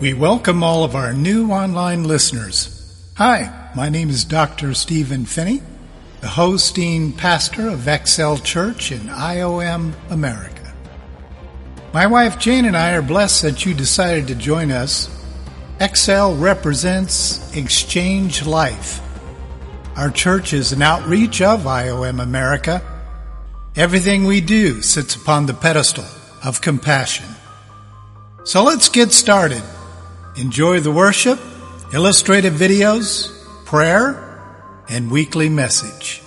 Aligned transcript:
We 0.00 0.14
welcome 0.14 0.62
all 0.62 0.84
of 0.84 0.94
our 0.94 1.12
new 1.12 1.50
online 1.50 2.04
listeners. 2.04 3.10
Hi, 3.16 3.68
my 3.74 3.88
name 3.88 4.10
is 4.10 4.24
Dr. 4.24 4.72
Stephen 4.72 5.24
Phinney, 5.24 5.60
the 6.20 6.28
hosting 6.28 7.12
pastor 7.12 7.68
of 7.68 7.88
XL 8.06 8.36
Church 8.36 8.92
in 8.92 9.00
IOM, 9.08 9.94
America. 10.08 10.72
My 11.92 12.06
wife 12.06 12.38
Jane 12.38 12.64
and 12.64 12.76
I 12.76 12.92
are 12.92 13.02
blessed 13.02 13.42
that 13.42 13.66
you 13.66 13.74
decided 13.74 14.28
to 14.28 14.36
join 14.36 14.70
us. 14.70 15.10
XL 15.84 16.34
represents 16.34 17.56
Exchange 17.56 18.46
Life. 18.46 19.00
Our 19.96 20.10
church 20.10 20.52
is 20.52 20.70
an 20.70 20.80
outreach 20.80 21.42
of 21.42 21.62
IOM 21.62 22.22
America. 22.22 22.82
Everything 23.74 24.26
we 24.26 24.42
do 24.42 24.80
sits 24.80 25.16
upon 25.16 25.46
the 25.46 25.54
pedestal 25.54 26.06
of 26.44 26.60
compassion. 26.60 27.26
So 28.44 28.62
let's 28.62 28.88
get 28.88 29.10
started. 29.10 29.64
Enjoy 30.38 30.78
the 30.78 30.92
worship, 30.92 31.40
illustrative 31.92 32.54
videos, 32.54 33.34
prayer, 33.64 34.84
and 34.88 35.10
weekly 35.10 35.48
message. 35.48 36.22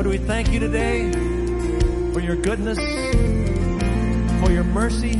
Lord, 0.00 0.18
we 0.18 0.26
thank 0.26 0.50
you 0.50 0.58
today 0.58 1.12
for 2.14 2.20
your 2.20 2.34
goodness, 2.34 2.78
for 4.40 4.50
your 4.50 4.64
mercy. 4.64 5.12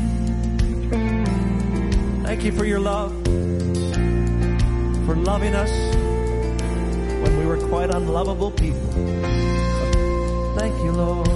Thank 2.24 2.44
you 2.44 2.52
for 2.52 2.64
your 2.64 2.80
love, 2.80 3.12
for 5.04 5.16
loving 5.16 5.54
us 5.54 5.70
when 7.22 7.38
we 7.38 7.44
were 7.44 7.58
quite 7.68 7.90
unlovable 7.94 8.52
people. 8.52 8.80
Thank 10.56 10.74
you, 10.82 10.92
Lord. 10.92 11.28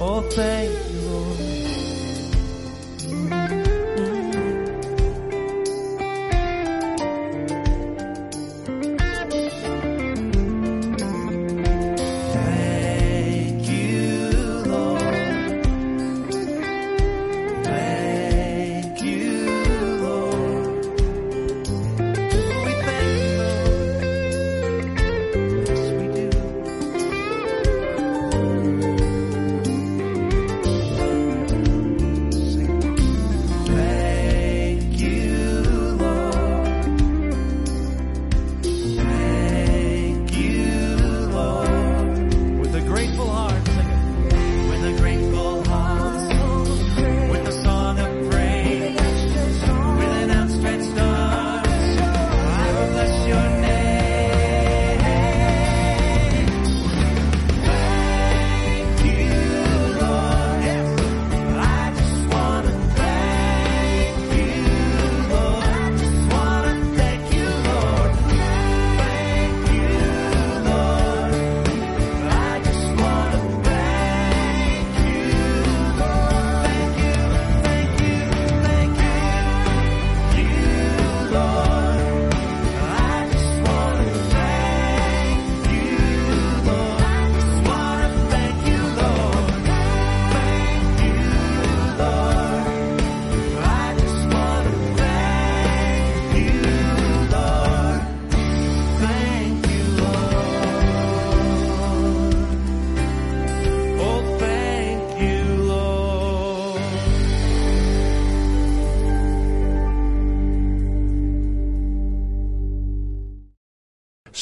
Oh, 0.00 0.28
thank 0.32 0.85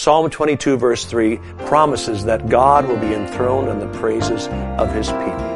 Psalm 0.05 0.29
22 0.29 0.77
verse 0.77 1.07
3 1.07 1.39
promises 1.65 2.27
that 2.27 2.51
God 2.51 2.87
will 2.87 2.99
be 2.99 3.15
enthroned 3.15 3.71
on 3.71 3.79
the 3.79 3.89
praises 3.99 4.49
of 4.79 4.93
His 4.93 5.09
people. 5.09 5.54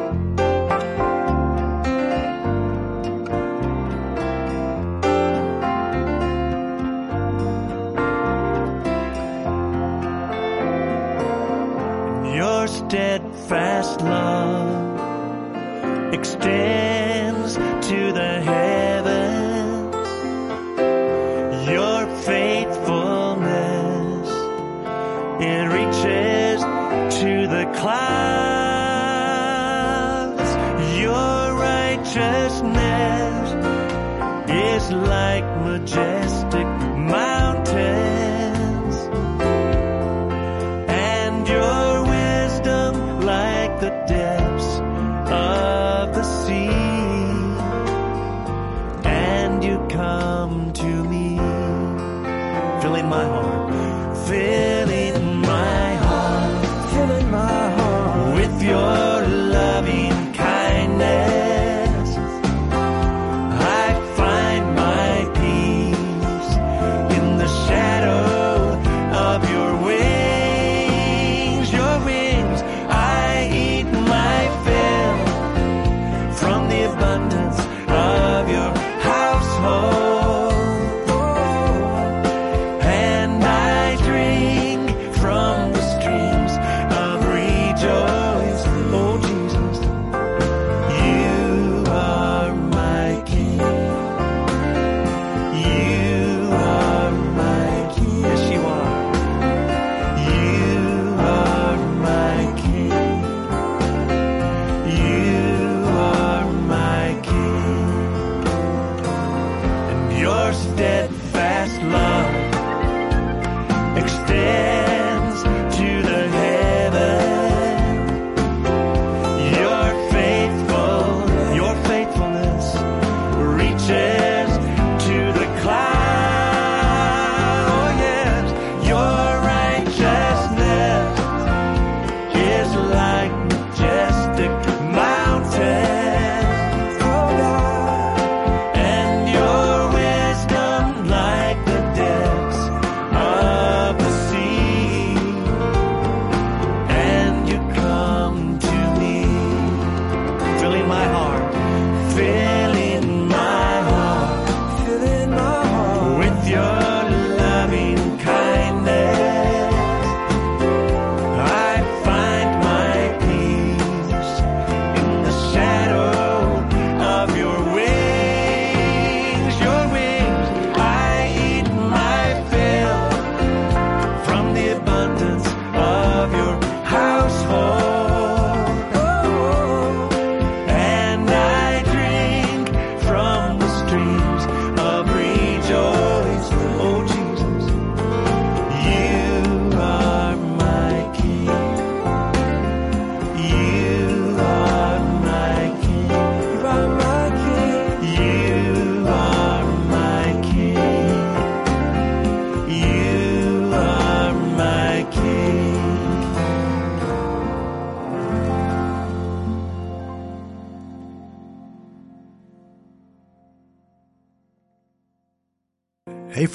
Filling 52.88 53.08
my 53.10 53.22
heart, 53.22 54.16
filling 54.26 54.77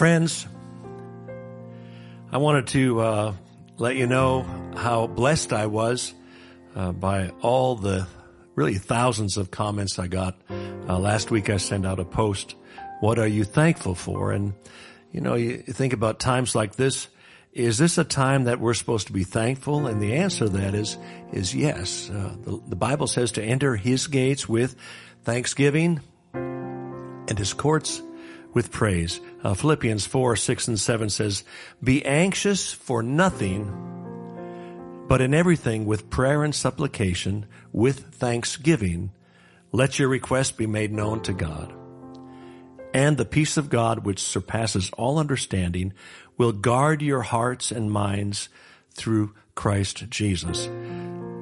friends. 0.04 0.46
I 2.30 2.38
wanted 2.38 2.68
to 2.68 3.00
uh, 3.00 3.34
let 3.78 3.96
you 3.96 4.06
know 4.06 4.42
how 4.76 5.08
blessed 5.08 5.54
I 5.54 5.68
was 5.68 6.14
uh, 6.76 6.92
by 6.92 7.30
all 7.42 7.76
the 7.76 8.06
really 8.54 8.74
thousands 8.74 9.38
of 9.38 9.50
comments 9.50 10.00
I 10.00 10.08
got. 10.08 10.36
Uh, 10.50 11.00
last 11.00 11.32
week 11.32 11.50
I 11.50 11.56
sent 11.56 11.86
out 11.86 12.02
a 12.02 12.04
post. 12.04 12.56
What 13.00 13.18
are 13.18 13.28
you 13.28 13.46
thankful 13.46 13.96
for? 13.96 14.34
And, 14.34 14.56
you 15.14 15.22
know, 15.22 15.36
you 15.36 15.60
think 15.60 15.94
about 15.94 16.20
times 16.20 16.54
like 16.54 16.76
this. 16.76 17.08
Is 17.54 17.78
this 17.78 17.98
a 17.98 18.04
time 18.04 18.44
that 18.44 18.60
we're 18.60 18.74
supposed 18.74 19.08
to 19.08 19.14
be 19.14 19.24
thankful? 19.24 19.88
And 19.88 20.02
the 20.02 20.16
answer 20.16 20.48
to 20.48 20.50
that 20.50 20.76
is, 20.76 20.98
is 21.32 21.56
yes. 21.56 22.10
Uh, 22.10 22.36
the, 22.44 22.62
the 22.68 22.76
Bible 22.76 23.08
says 23.08 23.32
to 23.32 23.42
enter 23.42 23.78
his 23.78 24.08
gates 24.08 24.50
with 24.50 24.76
thanksgiving 25.24 26.02
and 26.34 27.40
his 27.40 27.54
courts 27.54 28.02
with 28.54 28.72
praise. 28.72 29.20
Uh, 29.44 29.54
Philippians 29.54 30.06
4, 30.06 30.36
6 30.36 30.68
and 30.68 30.80
7 30.80 31.10
says, 31.10 31.44
Be 31.84 32.06
anxious 32.06 32.72
for 32.72 33.04
nothing, 33.04 35.06
but 35.08 35.22
in 35.22 35.34
everything 35.34 35.86
with 35.86 36.10
prayer 36.10 36.44
and 36.44 36.54
supplication, 36.54 37.46
with 37.72 38.16
thanksgiving, 38.16 39.12
let 39.72 40.00
your 40.00 40.08
requests 40.08 40.52
be 40.52 40.68
made 40.68 40.92
known 40.92 41.22
to 41.24 41.34
God. 41.34 41.74
And 42.94 43.18
the 43.18 43.26
peace 43.26 43.58
of 43.58 43.70
God, 43.70 44.06
which 44.06 44.22
surpasses 44.22 44.92
all 44.98 45.18
understanding, 45.18 45.94
will 46.38 46.52
guard 46.52 47.02
your 47.02 47.22
hearts 47.22 47.72
and 47.72 47.92
minds 47.92 48.50
through 48.92 49.34
Christ 49.56 50.10
Jesus. 50.10 50.70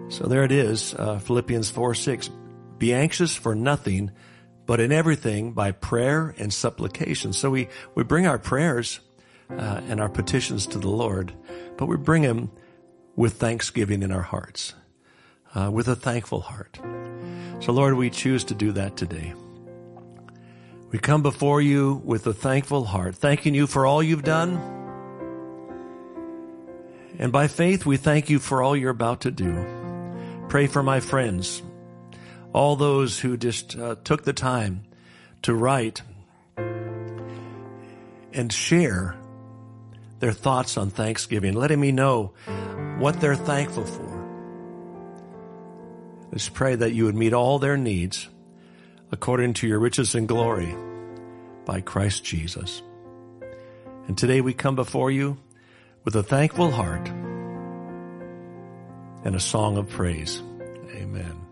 So 0.09 0.27
there 0.27 0.43
it 0.43 0.51
is, 0.51 0.93
uh, 0.93 1.19
Philippians 1.19 1.69
4, 1.69 1.93
6. 1.93 2.29
Be 2.77 2.93
anxious 2.93 3.35
for 3.35 3.53
nothing, 3.53 4.11
but 4.71 4.79
in 4.79 4.93
everything 4.93 5.51
by 5.51 5.69
prayer 5.69 6.33
and 6.37 6.53
supplication. 6.53 7.33
So 7.33 7.49
we, 7.49 7.67
we 7.93 8.05
bring 8.05 8.25
our 8.25 8.39
prayers 8.39 9.01
uh, 9.49 9.81
and 9.89 9.99
our 9.99 10.07
petitions 10.07 10.65
to 10.67 10.79
the 10.79 10.87
Lord, 10.87 11.33
but 11.75 11.87
we 11.87 11.97
bring 11.97 12.21
them 12.21 12.49
with 13.17 13.33
thanksgiving 13.33 14.01
in 14.01 14.13
our 14.13 14.21
hearts, 14.21 14.73
uh, 15.53 15.69
with 15.69 15.89
a 15.89 15.95
thankful 15.97 16.39
heart. 16.39 16.79
So 17.59 17.73
Lord, 17.73 17.95
we 17.95 18.09
choose 18.09 18.45
to 18.45 18.55
do 18.55 18.71
that 18.71 18.95
today. 18.95 19.33
We 20.89 20.99
come 20.99 21.21
before 21.21 21.59
you 21.59 22.01
with 22.05 22.25
a 22.25 22.33
thankful 22.33 22.85
heart, 22.85 23.15
thanking 23.15 23.53
you 23.53 23.67
for 23.67 23.85
all 23.85 24.01
you've 24.01 24.23
done 24.23 24.55
And 27.19 27.31
by 27.31 27.47
faith, 27.47 27.85
we 27.85 27.97
thank 27.97 28.29
you 28.29 28.39
for 28.39 28.63
all 28.63 28.75
you're 28.75 28.89
about 28.89 29.21
to 29.21 29.31
do. 29.31 29.51
Pray 30.47 30.67
for 30.67 30.81
my 30.81 31.01
friends, 31.01 31.61
all 32.53 32.75
those 32.75 33.19
who 33.19 33.37
just 33.37 33.77
uh, 33.77 33.95
took 34.03 34.23
the 34.23 34.33
time 34.33 34.83
to 35.43 35.53
write 35.53 36.01
and 38.33 38.51
share 38.51 39.15
their 40.19 40.31
thoughts 40.31 40.77
on 40.77 40.89
Thanksgiving, 40.89 41.53
letting 41.53 41.79
me 41.79 41.91
know 41.91 42.33
what 42.99 43.19
they're 43.19 43.35
thankful 43.35 43.85
for. 43.85 44.11
Let's 46.31 46.47
pray 46.47 46.75
that 46.75 46.93
you 46.93 47.05
would 47.05 47.15
meet 47.15 47.33
all 47.33 47.59
their 47.59 47.77
needs 47.77 48.29
according 49.11 49.53
to 49.55 49.67
your 49.67 49.79
riches 49.79 50.15
and 50.15 50.27
glory 50.27 50.73
by 51.65 51.81
Christ 51.81 52.23
Jesus. 52.23 52.81
And 54.07 54.17
today 54.17 54.41
we 54.41 54.53
come 54.53 54.75
before 54.75 55.11
you 55.11 55.37
with 56.03 56.15
a 56.15 56.23
thankful 56.23 56.71
heart 56.71 57.07
and 59.23 59.35
a 59.35 59.39
song 59.39 59.77
of 59.77 59.89
praise. 59.89 60.41
Amen. 60.95 61.50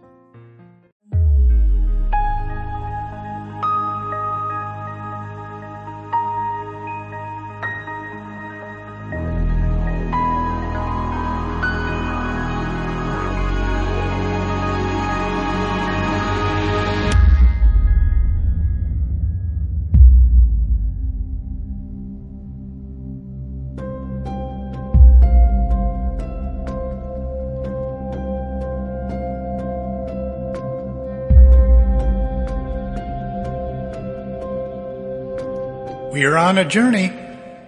On 36.50 36.58
a 36.58 36.66
journey, 36.66 37.14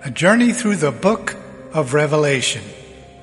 a 0.04 0.10
journey 0.10 0.52
through 0.52 0.76
the 0.76 0.92
book 0.92 1.36
of 1.72 1.94
Revelation. 1.94 2.64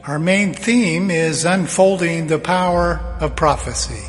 Our 0.05 0.21
main 0.21 0.55
theme 0.55 1.11
is 1.11 1.45
unfolding 1.45 2.29
the 2.29 2.39
power 2.39 3.01
of 3.19 3.35
prophecy. 3.35 4.05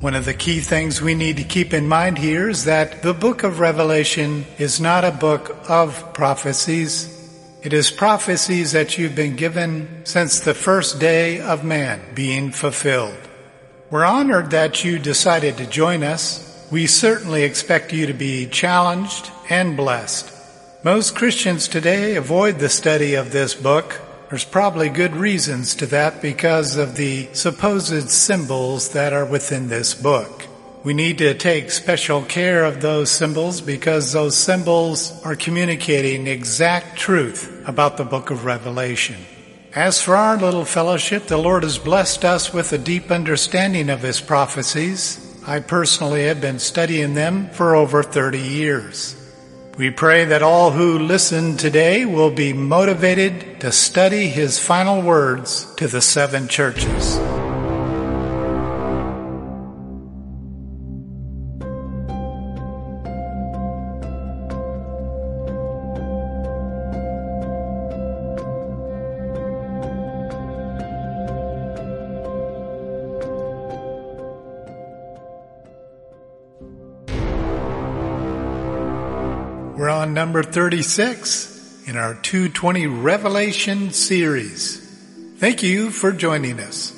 One 0.00 0.14
of 0.14 0.24
the 0.24 0.32
key 0.32 0.60
things 0.60 1.02
we 1.02 1.14
need 1.14 1.36
to 1.36 1.44
keep 1.44 1.74
in 1.74 1.86
mind 1.86 2.16
here 2.16 2.48
is 2.48 2.64
that 2.64 3.02
the 3.02 3.12
book 3.12 3.42
of 3.42 3.60
Revelation 3.60 4.46
is 4.56 4.80
not 4.80 5.04
a 5.04 5.10
book 5.10 5.54
of 5.68 6.14
prophecies. 6.14 7.12
It 7.62 7.74
is 7.74 7.90
prophecies 7.90 8.72
that 8.72 8.96
you've 8.96 9.14
been 9.14 9.36
given 9.36 10.00
since 10.04 10.40
the 10.40 10.54
first 10.54 10.98
day 10.98 11.42
of 11.42 11.62
man 11.62 12.00
being 12.14 12.52
fulfilled. 12.52 13.20
We're 13.90 14.06
honored 14.06 14.52
that 14.52 14.82
you 14.82 14.98
decided 14.98 15.58
to 15.58 15.66
join 15.66 16.02
us. 16.02 16.66
We 16.72 16.86
certainly 16.86 17.42
expect 17.42 17.92
you 17.92 18.06
to 18.06 18.14
be 18.14 18.46
challenged 18.46 19.30
and 19.50 19.76
blessed. 19.76 20.32
Most 20.86 21.16
Christians 21.16 21.66
today 21.66 22.14
avoid 22.14 22.60
the 22.60 22.68
study 22.68 23.14
of 23.14 23.32
this 23.32 23.56
book. 23.56 24.00
There's 24.30 24.44
probably 24.44 24.88
good 24.88 25.16
reasons 25.16 25.74
to 25.74 25.86
that 25.86 26.22
because 26.22 26.76
of 26.76 26.94
the 26.94 27.28
supposed 27.32 28.08
symbols 28.08 28.90
that 28.90 29.12
are 29.12 29.24
within 29.24 29.66
this 29.66 29.94
book. 29.94 30.46
We 30.84 30.94
need 30.94 31.18
to 31.18 31.34
take 31.34 31.72
special 31.72 32.22
care 32.22 32.62
of 32.62 32.80
those 32.80 33.10
symbols 33.10 33.60
because 33.60 34.12
those 34.12 34.36
symbols 34.36 35.20
are 35.24 35.34
communicating 35.34 36.28
exact 36.28 36.96
truth 36.96 37.64
about 37.66 37.96
the 37.96 38.04
book 38.04 38.30
of 38.30 38.44
Revelation. 38.44 39.16
As 39.74 40.00
for 40.00 40.14
our 40.14 40.36
little 40.36 40.64
fellowship, 40.64 41.26
the 41.26 41.36
Lord 41.36 41.64
has 41.64 41.78
blessed 41.78 42.24
us 42.24 42.52
with 42.52 42.72
a 42.72 42.78
deep 42.78 43.10
understanding 43.10 43.90
of 43.90 44.02
His 44.02 44.20
prophecies. 44.20 45.36
I 45.48 45.58
personally 45.58 46.26
have 46.26 46.40
been 46.40 46.60
studying 46.60 47.14
them 47.14 47.50
for 47.50 47.74
over 47.74 48.04
30 48.04 48.38
years. 48.38 49.25
We 49.76 49.90
pray 49.90 50.24
that 50.24 50.42
all 50.42 50.70
who 50.70 50.98
listen 50.98 51.58
today 51.58 52.06
will 52.06 52.30
be 52.30 52.54
motivated 52.54 53.60
to 53.60 53.70
study 53.70 54.28
his 54.28 54.58
final 54.58 55.02
words 55.02 55.66
to 55.74 55.86
the 55.86 56.00
seven 56.00 56.48
churches. 56.48 57.18
We're 79.86 79.92
on 79.92 80.14
number 80.14 80.42
36 80.42 81.84
in 81.86 81.96
our 81.96 82.14
220 82.14 82.88
Revelation 82.88 83.92
series. 83.92 84.80
Thank 85.36 85.62
you 85.62 85.92
for 85.92 86.10
joining 86.10 86.58
us. 86.58 86.92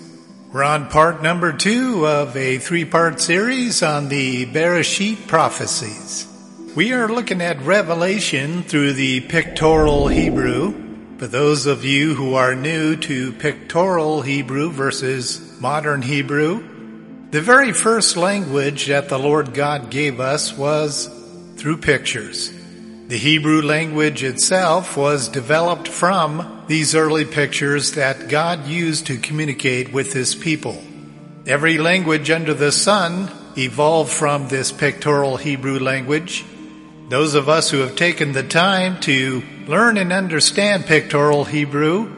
We're 0.54 0.62
on 0.62 0.88
part 0.88 1.22
number 1.22 1.52
two 1.52 2.06
of 2.06 2.34
a 2.34 2.56
three-part 2.56 3.20
series 3.20 3.82
on 3.82 4.08
the 4.08 4.46
Bereshit 4.46 5.28
prophecies. 5.28 6.26
We 6.74 6.94
are 6.94 7.08
looking 7.08 7.42
at 7.42 7.60
Revelation 7.60 8.62
through 8.62 8.94
the 8.94 9.20
pictorial 9.20 10.08
Hebrew. 10.08 11.18
For 11.18 11.26
those 11.26 11.66
of 11.66 11.84
you 11.84 12.14
who 12.14 12.36
are 12.36 12.54
new 12.54 12.96
to 12.96 13.34
pictorial 13.34 14.22
Hebrew 14.22 14.70
versus 14.70 15.60
modern 15.60 16.00
Hebrew, 16.00 17.28
the 17.32 17.42
very 17.42 17.74
first 17.74 18.16
language 18.16 18.86
that 18.86 19.10
the 19.10 19.18
Lord 19.18 19.52
God 19.52 19.90
gave 19.90 20.20
us 20.20 20.56
was 20.56 21.06
through 21.58 21.82
pictures. 21.82 22.57
The 23.08 23.16
Hebrew 23.16 23.62
language 23.62 24.22
itself 24.22 24.94
was 24.94 25.28
developed 25.28 25.88
from 25.88 26.64
these 26.66 26.94
early 26.94 27.24
pictures 27.24 27.92
that 27.92 28.28
God 28.28 28.66
used 28.66 29.06
to 29.06 29.16
communicate 29.16 29.94
with 29.94 30.12
his 30.12 30.34
people. 30.34 30.84
Every 31.46 31.78
language 31.78 32.30
under 32.30 32.52
the 32.52 32.70
sun 32.70 33.30
evolved 33.56 34.12
from 34.12 34.48
this 34.48 34.72
pictorial 34.72 35.38
Hebrew 35.38 35.78
language. 35.78 36.44
Those 37.08 37.34
of 37.34 37.48
us 37.48 37.70
who 37.70 37.78
have 37.78 37.96
taken 37.96 38.32
the 38.32 38.42
time 38.42 39.00
to 39.00 39.42
learn 39.66 39.96
and 39.96 40.12
understand 40.12 40.84
pictorial 40.84 41.46
Hebrew, 41.46 42.14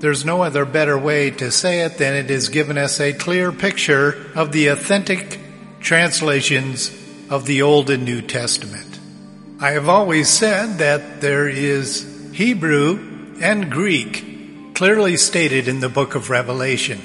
there's 0.00 0.26
no 0.26 0.42
other 0.42 0.66
better 0.66 0.98
way 0.98 1.30
to 1.30 1.50
say 1.50 1.80
it 1.80 1.96
than 1.96 2.12
it 2.12 2.28
has 2.28 2.50
given 2.50 2.76
us 2.76 3.00
a 3.00 3.14
clear 3.14 3.52
picture 3.52 4.30
of 4.34 4.52
the 4.52 4.66
authentic 4.66 5.40
translations 5.80 6.90
of 7.30 7.46
the 7.46 7.62
Old 7.62 7.88
and 7.88 8.04
New 8.04 8.20
Testament. 8.20 8.95
I 9.58 9.70
have 9.70 9.88
always 9.88 10.28
said 10.28 10.80
that 10.80 11.22
there 11.22 11.48
is 11.48 12.30
Hebrew 12.34 13.38
and 13.40 13.70
Greek 13.70 14.74
clearly 14.74 15.16
stated 15.16 15.66
in 15.66 15.80
the 15.80 15.88
book 15.88 16.14
of 16.14 16.28
Revelation. 16.28 17.00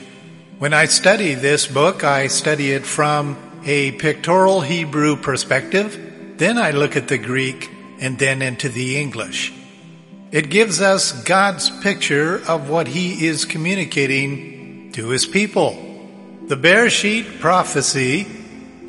When 0.60 0.74
I 0.74 0.88
study 0.88 1.34
this 1.34 1.66
book, 1.66 2.04
I 2.04 2.28
study 2.28 2.74
it 2.74 2.86
from 2.86 3.38
a 3.64 3.94
pictorial 3.94 4.60
Hebrew 4.60 5.16
perspective, 5.16 6.36
then 6.40 6.58
I 6.58 6.72
look 6.72 6.98
at 6.98 7.08
the 7.08 7.18
Greek 7.18 7.70
and 8.02 8.20
then 8.20 8.42
into 8.42 8.68
the 8.68 8.98
English. 8.98 9.54
It 10.34 10.50
gives 10.50 10.82
us 10.82 11.24
God's 11.24 11.70
picture 11.80 12.42
of 12.50 12.70
what 12.70 12.90
he 12.90 13.28
is 13.28 13.46
communicating 13.46 14.92
to 14.92 15.08
his 15.08 15.26
people. 15.26 15.72
The 16.48 16.58
Bereshit 16.58 17.40
prophecy 17.40 18.28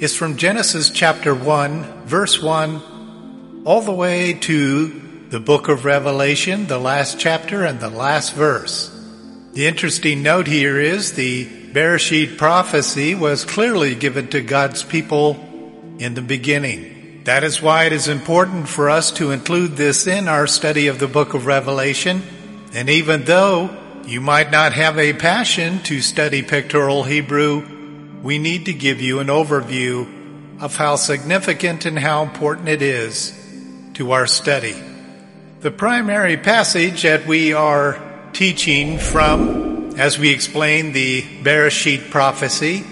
is 0.00 0.16
from 0.16 0.36
Genesis 0.36 0.90
chapter 0.90 1.32
1, 1.32 2.06
verse 2.06 2.42
1 2.42 2.88
all 3.64 3.80
the 3.80 3.92
way 3.92 4.32
to 4.32 4.88
the 5.28 5.38
book 5.38 5.68
of 5.68 5.84
Revelation, 5.84 6.66
the 6.66 6.80
last 6.80 7.20
chapter 7.20 7.64
and 7.64 7.78
the 7.78 7.88
last 7.88 8.34
verse. 8.34 8.88
The 9.52 9.68
interesting 9.68 10.22
note 10.22 10.48
here 10.48 10.80
is 10.80 11.12
the 11.12 11.46
Bereshit 11.72 12.38
prophecy 12.38 13.14
was 13.14 13.44
clearly 13.44 13.94
given 13.94 14.28
to 14.28 14.40
God's 14.40 14.82
people 14.82 15.34
in 15.98 16.14
the 16.14 16.22
beginning. 16.22 17.22
That 17.24 17.44
is 17.44 17.62
why 17.62 17.84
it 17.84 17.92
is 17.92 18.08
important 18.08 18.68
for 18.68 18.90
us 18.90 19.12
to 19.12 19.30
include 19.30 19.76
this 19.76 20.08
in 20.08 20.26
our 20.26 20.48
study 20.48 20.88
of 20.88 20.98
the 20.98 21.06
book 21.06 21.32
of 21.32 21.46
Revelation. 21.46 22.22
And 22.74 22.90
even 22.90 23.24
though 23.24 23.70
you 24.06 24.20
might 24.20 24.50
not 24.50 24.72
have 24.72 24.98
a 24.98 25.12
passion 25.12 25.78
to 25.84 26.00
study 26.00 26.42
pictorial 26.42 27.04
Hebrew, 27.04 28.20
we 28.22 28.38
need 28.38 28.66
to 28.66 28.72
give 28.72 29.00
you 29.00 29.20
an 29.20 29.28
overview 29.28 30.60
of 30.60 30.74
how 30.74 30.96
significant 30.96 31.86
and 31.86 31.96
how 31.96 32.24
important 32.24 32.68
it 32.68 32.82
is 32.82 33.38
to 33.94 34.12
our 34.12 34.26
study. 34.26 34.74
The 35.60 35.70
primary 35.70 36.36
passage 36.36 37.02
that 37.02 37.26
we 37.26 37.52
are 37.52 38.00
teaching 38.32 38.98
from, 38.98 39.94
as 39.98 40.18
we 40.18 40.30
explain 40.30 40.92
the 40.92 41.22
Bereshit 41.22 42.10
prophecy, 42.10 42.84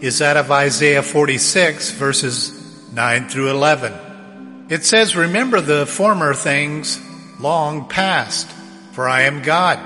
is 0.00 0.18
that 0.18 0.36
of 0.36 0.50
Isaiah 0.50 1.02
46 1.02 1.90
verses 1.92 2.92
9 2.92 3.28
through 3.28 3.50
11. 3.50 4.66
It 4.68 4.84
says, 4.84 5.14
remember 5.14 5.60
the 5.60 5.86
former 5.86 6.34
things 6.34 7.00
long 7.38 7.88
past, 7.88 8.50
for 8.92 9.08
I 9.08 9.22
am 9.22 9.42
God. 9.42 9.78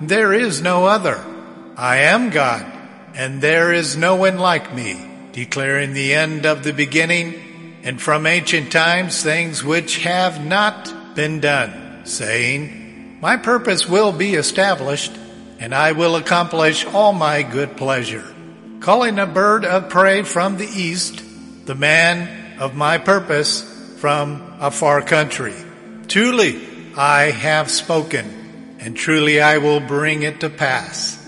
There 0.00 0.32
is 0.32 0.60
no 0.60 0.86
other. 0.86 1.24
I 1.76 1.98
am 1.98 2.30
God, 2.30 2.64
and 3.14 3.40
there 3.40 3.72
is 3.72 3.96
no 3.96 4.16
one 4.16 4.38
like 4.38 4.74
me, 4.74 5.08
declaring 5.32 5.92
the 5.92 6.14
end 6.14 6.46
of 6.46 6.64
the 6.64 6.72
beginning, 6.72 7.34
and 7.84 8.00
from 8.00 8.26
ancient 8.26 8.72
times 8.72 9.22
things 9.22 9.62
which 9.62 9.98
have 9.98 10.44
not 10.44 11.14
been 11.14 11.40
done, 11.40 12.00
saying, 12.04 13.18
My 13.20 13.36
purpose 13.36 13.86
will 13.86 14.10
be 14.10 14.34
established, 14.34 15.12
and 15.60 15.74
I 15.74 15.92
will 15.92 16.16
accomplish 16.16 16.86
all 16.86 17.12
my 17.12 17.42
good 17.42 17.76
pleasure. 17.76 18.24
Calling 18.80 19.18
a 19.18 19.26
bird 19.26 19.66
of 19.66 19.90
prey 19.90 20.22
from 20.22 20.56
the 20.56 20.66
east, 20.66 21.22
the 21.66 21.74
man 21.74 22.58
of 22.58 22.74
my 22.74 22.96
purpose 22.98 23.62
from 23.98 24.56
a 24.60 24.70
far 24.70 25.02
country. 25.02 25.54
Truly, 26.08 26.60
I 26.96 27.30
have 27.30 27.70
spoken, 27.70 28.76
and 28.80 28.96
truly 28.96 29.42
I 29.42 29.58
will 29.58 29.80
bring 29.80 30.22
it 30.22 30.40
to 30.40 30.48
pass. 30.48 31.20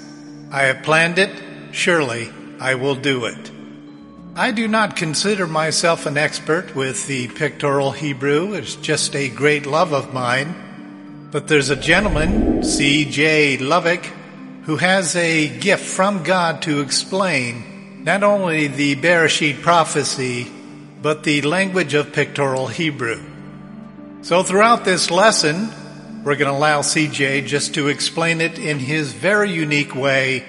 I 0.50 0.64
have 0.64 0.84
planned 0.84 1.18
it, 1.18 1.30
surely 1.72 2.30
I 2.58 2.76
will 2.76 2.94
do 2.94 3.26
it. 3.26 3.55
I 4.38 4.50
do 4.50 4.68
not 4.68 4.96
consider 4.96 5.46
myself 5.46 6.04
an 6.04 6.18
expert 6.18 6.76
with 6.76 7.06
the 7.06 7.28
pictorial 7.28 7.92
Hebrew. 7.92 8.52
It's 8.52 8.76
just 8.76 9.16
a 9.16 9.30
great 9.30 9.64
love 9.64 9.94
of 9.94 10.12
mine. 10.12 11.28
But 11.32 11.48
there's 11.48 11.70
a 11.70 11.74
gentleman, 11.74 12.62
C.J. 12.62 13.56
Lovik, 13.56 14.04
who 14.64 14.76
has 14.76 15.16
a 15.16 15.48
gift 15.48 15.86
from 15.86 16.22
God 16.22 16.60
to 16.62 16.80
explain 16.80 18.04
not 18.04 18.22
only 18.22 18.66
the 18.66 18.94
Bereshit 18.96 19.62
prophecy, 19.62 20.52
but 21.00 21.24
the 21.24 21.40
language 21.40 21.94
of 21.94 22.12
pictorial 22.12 22.66
Hebrew. 22.66 23.22
So 24.20 24.42
throughout 24.42 24.84
this 24.84 25.10
lesson, 25.10 25.70
we're 26.24 26.36
going 26.36 26.52
to 26.52 26.58
allow 26.58 26.82
CJ 26.82 27.46
just 27.46 27.72
to 27.76 27.88
explain 27.88 28.42
it 28.42 28.58
in 28.58 28.80
his 28.80 29.14
very 29.14 29.50
unique 29.50 29.94
way 29.94 30.44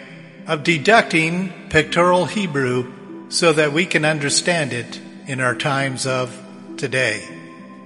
of 0.45 0.65
deducting 0.65 1.69
pictorial 1.69 2.25
Hebrew 2.25 2.96
so 3.29 3.53
that 3.53 3.73
we 3.73 3.85
can 3.85 4.05
understand 4.05 4.73
it 4.73 4.99
in 5.27 5.39
our 5.39 5.55
times 5.55 6.05
of 6.05 6.37
today. 6.77 7.27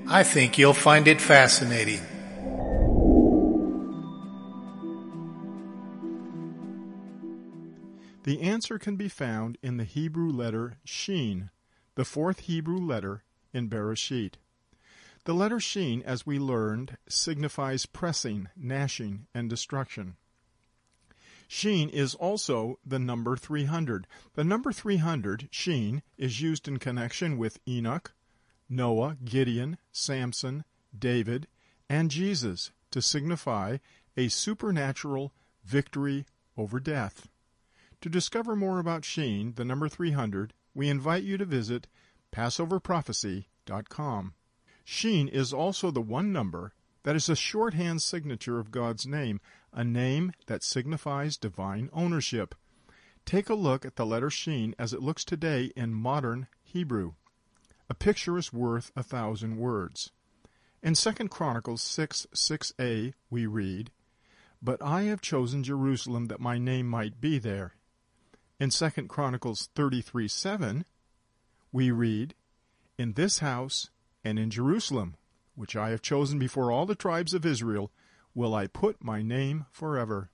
I 0.08 0.24
think 0.24 0.58
you'll 0.58 0.74
find 0.74 1.08
it 1.08 1.22
fascinating. 1.22 2.02
The 8.24 8.42
answer 8.42 8.78
can 8.78 8.98
be 8.98 9.08
found 9.10 9.58
in 9.64 9.78
the 9.78 9.84
Hebrew 9.84 10.30
letter 10.30 10.78
Shin, 10.86 11.50
the 11.96 12.06
fourth 12.06 12.42
Hebrew 12.42 12.78
letter 12.78 13.24
in 13.52 13.68
Bereshit. 13.68 14.36
The 15.26 15.34
letter 15.34 15.60
Shin, 15.60 16.04
as 16.04 16.26
we 16.26 16.38
learned, 16.38 16.98
signifies 17.10 17.88
pressing, 17.88 18.50
gnashing, 18.56 19.26
and 19.34 19.50
destruction. 19.50 20.18
Shin 21.54 21.90
is 21.90 22.16
also 22.16 22.80
the 22.86 22.98
number 22.98 23.36
300. 23.36 24.08
The 24.36 24.46
number 24.46 24.72
300, 24.72 25.50
Shin, 25.52 26.02
is 26.18 26.40
used 26.40 26.70
in 26.70 26.80
connection 26.80 27.38
with 27.38 27.60
Enoch, 27.68 28.14
Noah, 28.70 29.18
Gideon, 29.26 29.78
Samson, 29.92 30.64
David, 30.98 31.50
and 31.90 32.10
Jesus 32.10 32.72
to 32.92 33.02
signify 33.02 33.80
a 34.16 34.30
supernatural 34.30 35.34
victory 35.66 36.24
over 36.56 36.80
death. 36.80 37.28
To 38.00 38.08
discover 38.08 38.56
more 38.56 38.80
about 38.80 39.04
Shin, 39.04 39.52
the 39.58 39.66
number 39.66 39.90
300, 39.90 40.54
we 40.74 40.88
invite 40.88 41.24
you 41.24 41.38
to 41.38 41.44
visit 41.44 41.86
PassoverProphecy.com. 42.32 44.34
Shin 44.86 45.28
is 45.28 45.52
also 45.52 45.92
the 45.92 46.00
one 46.00 46.32
number 46.32 46.72
that 47.04 47.16
is 47.16 47.28
a 47.28 47.36
shorthand 47.36 48.02
signature 48.02 48.60
of 48.60 48.72
God's 48.72 49.06
name, 49.06 49.42
a 49.74 49.84
name 49.84 50.34
that 50.48 50.64
signifies 50.64 51.38
divine 51.38 51.90
ownership. 51.94 52.56
Take 53.26 53.50
a 53.50 53.56
look 53.56 53.86
at 53.86 53.96
the 53.96 54.06
letter 54.06 54.30
Shin 54.30 54.76
as 54.78 54.94
it 54.94 55.02
looks 55.02 55.24
today 55.24 55.72
in 55.76 55.94
modern 55.94 56.48
Hebrew. 56.64 57.14
A 57.90 57.94
picture 57.94 58.38
is 58.38 58.54
worth 58.54 58.92
a 58.96 59.04
thousand 59.04 59.58
words. 59.58 60.12
In 60.84 60.96
2 60.96 61.12
Chronicles 61.30 61.82
6 61.84 62.28
6a, 62.34 63.14
we 63.30 63.46
read, 63.46 63.92
But 64.62 64.82
I 64.82 65.04
have 65.04 65.22
chosen 65.22 65.64
Jerusalem 65.64 66.28
that 66.28 66.40
my 66.40 66.58
name 66.58 66.88
might 66.88 67.22
be 67.22 67.38
there. 67.38 67.76
In 68.60 68.70
2 68.70 68.90
Chronicles 69.08 69.70
33 69.76 70.28
7, 70.28 70.86
we 71.72 71.92
read, 71.92 72.34
In 72.98 73.14
this 73.14 73.40
house 73.40 73.90
and 74.24 74.40
in 74.40 74.50
Jerusalem, 74.50 75.16
which 75.56 75.76
I 75.76 75.90
have 75.90 76.02
chosen 76.02 76.40
before 76.40 76.72
all 76.72 76.86
the 76.86 76.96
tribes 76.96 77.34
of 77.34 77.46
Israel, 77.46 77.92
will 78.34 78.54
I 78.56 78.67
put 78.67 79.04
my 79.04 79.22
name 79.22 79.65
forever. 79.72 80.30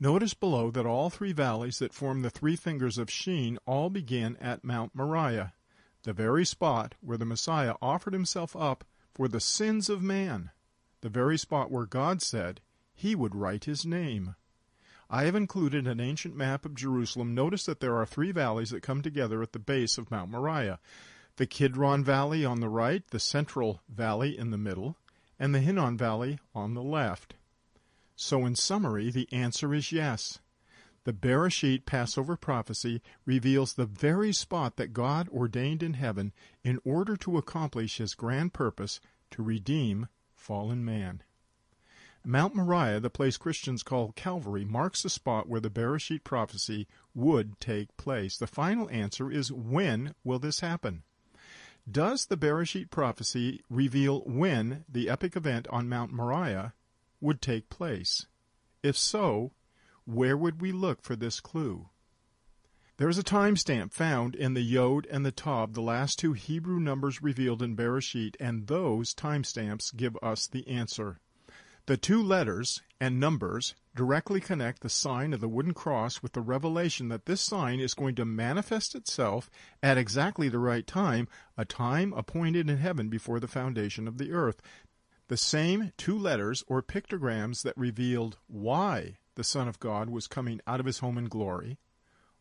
Notice 0.00 0.34
below 0.34 0.70
that 0.70 0.86
all 0.86 1.08
three 1.08 1.32
valleys 1.32 1.78
that 1.78 1.94
form 1.94 2.22
the 2.22 2.30
three 2.30 2.56
fingers 2.56 2.98
of 2.98 3.10
Shin 3.10 3.58
all 3.64 3.90
begin 3.90 4.36
at 4.38 4.64
Mount 4.64 4.94
Moriah, 4.94 5.52
the 6.02 6.12
very 6.12 6.44
spot 6.44 6.94
where 7.00 7.16
the 7.16 7.24
Messiah 7.24 7.74
offered 7.80 8.12
himself 8.12 8.56
up 8.56 8.84
for 9.12 9.28
the 9.28 9.40
sins 9.40 9.88
of 9.88 10.02
man, 10.02 10.50
the 11.00 11.08
very 11.08 11.38
spot 11.38 11.70
where 11.70 11.86
God 11.86 12.20
said 12.20 12.60
he 12.94 13.14
would 13.14 13.34
write 13.34 13.64
his 13.64 13.86
name. 13.86 14.34
I 15.08 15.24
have 15.24 15.36
included 15.36 15.86
an 15.86 16.00
ancient 16.00 16.34
map 16.34 16.64
of 16.64 16.74
Jerusalem. 16.74 17.34
Notice 17.34 17.64
that 17.66 17.80
there 17.80 17.96
are 17.96 18.06
three 18.06 18.32
valleys 18.32 18.70
that 18.70 18.82
come 18.82 19.00
together 19.00 19.42
at 19.42 19.52
the 19.52 19.58
base 19.58 19.96
of 19.96 20.10
Mount 20.10 20.30
Moriah 20.30 20.80
the 21.36 21.46
Kidron 21.46 22.04
Valley 22.04 22.44
on 22.44 22.60
the 22.60 22.68
right, 22.68 23.02
the 23.10 23.18
Central 23.18 23.80
Valley 23.88 24.38
in 24.38 24.50
the 24.50 24.58
middle, 24.58 24.96
and 25.38 25.54
the 25.54 25.60
Hinnom 25.60 25.96
Valley 25.96 26.38
on 26.54 26.74
the 26.74 26.82
left. 26.82 27.34
So, 28.16 28.46
in 28.46 28.54
summary, 28.54 29.10
the 29.10 29.28
answer 29.32 29.74
is 29.74 29.92
yes. 29.92 30.38
The 31.04 31.12
Bereshit 31.12 31.84
Passover 31.84 32.36
prophecy 32.36 33.02
reveals 33.26 33.74
the 33.74 33.86
very 33.86 34.32
spot 34.32 34.76
that 34.76 34.94
God 34.94 35.28
ordained 35.28 35.82
in 35.82 35.94
heaven 35.94 36.32
in 36.62 36.80
order 36.84 37.16
to 37.18 37.36
accomplish 37.36 37.98
his 37.98 38.14
grand 38.14 38.54
purpose 38.54 39.00
to 39.32 39.42
redeem 39.42 40.08
fallen 40.34 40.84
man. 40.84 41.22
Mount 42.26 42.54
Moriah, 42.54 43.00
the 43.00 43.10
place 43.10 43.36
Christians 43.36 43.82
call 43.82 44.12
Calvary, 44.12 44.64
marks 44.64 45.02
the 45.02 45.10
spot 45.10 45.46
where 45.46 45.60
the 45.60 45.68
Bereshit 45.68 46.24
prophecy 46.24 46.88
would 47.14 47.60
take 47.60 47.94
place. 47.98 48.38
The 48.38 48.46
final 48.46 48.88
answer 48.88 49.30
is 49.30 49.52
when 49.52 50.14
will 50.24 50.38
this 50.38 50.60
happen? 50.60 51.02
Does 51.90 52.26
the 52.26 52.36
Bereshit 52.36 52.90
prophecy 52.90 53.62
reveal 53.68 54.20
when 54.20 54.84
the 54.88 55.10
epic 55.10 55.36
event 55.36 55.68
on 55.68 55.88
Mount 55.88 56.12
Moriah 56.12 56.72
would 57.20 57.42
take 57.42 57.68
place? 57.68 58.26
If 58.82 58.96
so, 58.96 59.52
where 60.06 60.36
would 60.36 60.62
we 60.62 60.72
look 60.72 61.02
for 61.02 61.14
this 61.14 61.40
clue? 61.40 61.90
There 62.96 63.08
is 63.08 63.18
a 63.18 63.24
timestamp 63.24 63.92
found 63.92 64.34
in 64.34 64.54
the 64.54 64.62
Yod 64.62 65.06
and 65.10 65.26
the 65.26 65.32
Tav, 65.32 65.74
the 65.74 65.82
last 65.82 66.18
two 66.18 66.32
Hebrew 66.32 66.80
numbers 66.80 67.22
revealed 67.22 67.60
in 67.60 67.76
Bereshit, 67.76 68.36
and 68.40 68.66
those 68.66 69.12
timestamps 69.12 69.94
give 69.94 70.16
us 70.22 70.46
the 70.46 70.66
answer. 70.66 71.20
The 71.86 71.96
two 71.98 72.22
letters 72.22 72.80
and 72.98 73.20
numbers 73.20 73.74
directly 73.94 74.40
connect 74.40 74.82
the 74.82 74.88
sign 74.88 75.32
of 75.32 75.40
the 75.40 75.48
wooden 75.48 75.74
cross 75.74 76.22
with 76.22 76.32
the 76.32 76.40
revelation 76.40 77.08
that 77.08 77.26
this 77.26 77.40
sign 77.40 77.80
is 77.80 77.94
going 77.94 78.14
to 78.16 78.24
manifest 78.24 78.94
itself 78.94 79.50
at 79.82 79.98
exactly 79.98 80.48
the 80.48 80.58
right 80.58 80.86
time, 80.86 81.28
a 81.56 81.64
time 81.64 82.12
appointed 82.12 82.68
in 82.68 82.78
heaven 82.78 83.08
before 83.08 83.38
the 83.38 83.48
foundation 83.48 84.08
of 84.08 84.18
the 84.18 84.32
earth. 84.32 84.60
The 85.28 85.36
same 85.36 85.92
two 85.96 86.18
letters 86.18 86.64
or 86.66 86.82
pictograms 86.82 87.62
that 87.62 87.76
revealed 87.76 88.38
why 88.46 89.18
the 89.36 89.44
Son 89.44 89.68
of 89.68 89.80
God 89.80 90.10
was 90.10 90.26
coming 90.26 90.60
out 90.66 90.80
of 90.80 90.86
his 90.86 90.98
home 90.98 91.18
in 91.18 91.26
glory 91.26 91.78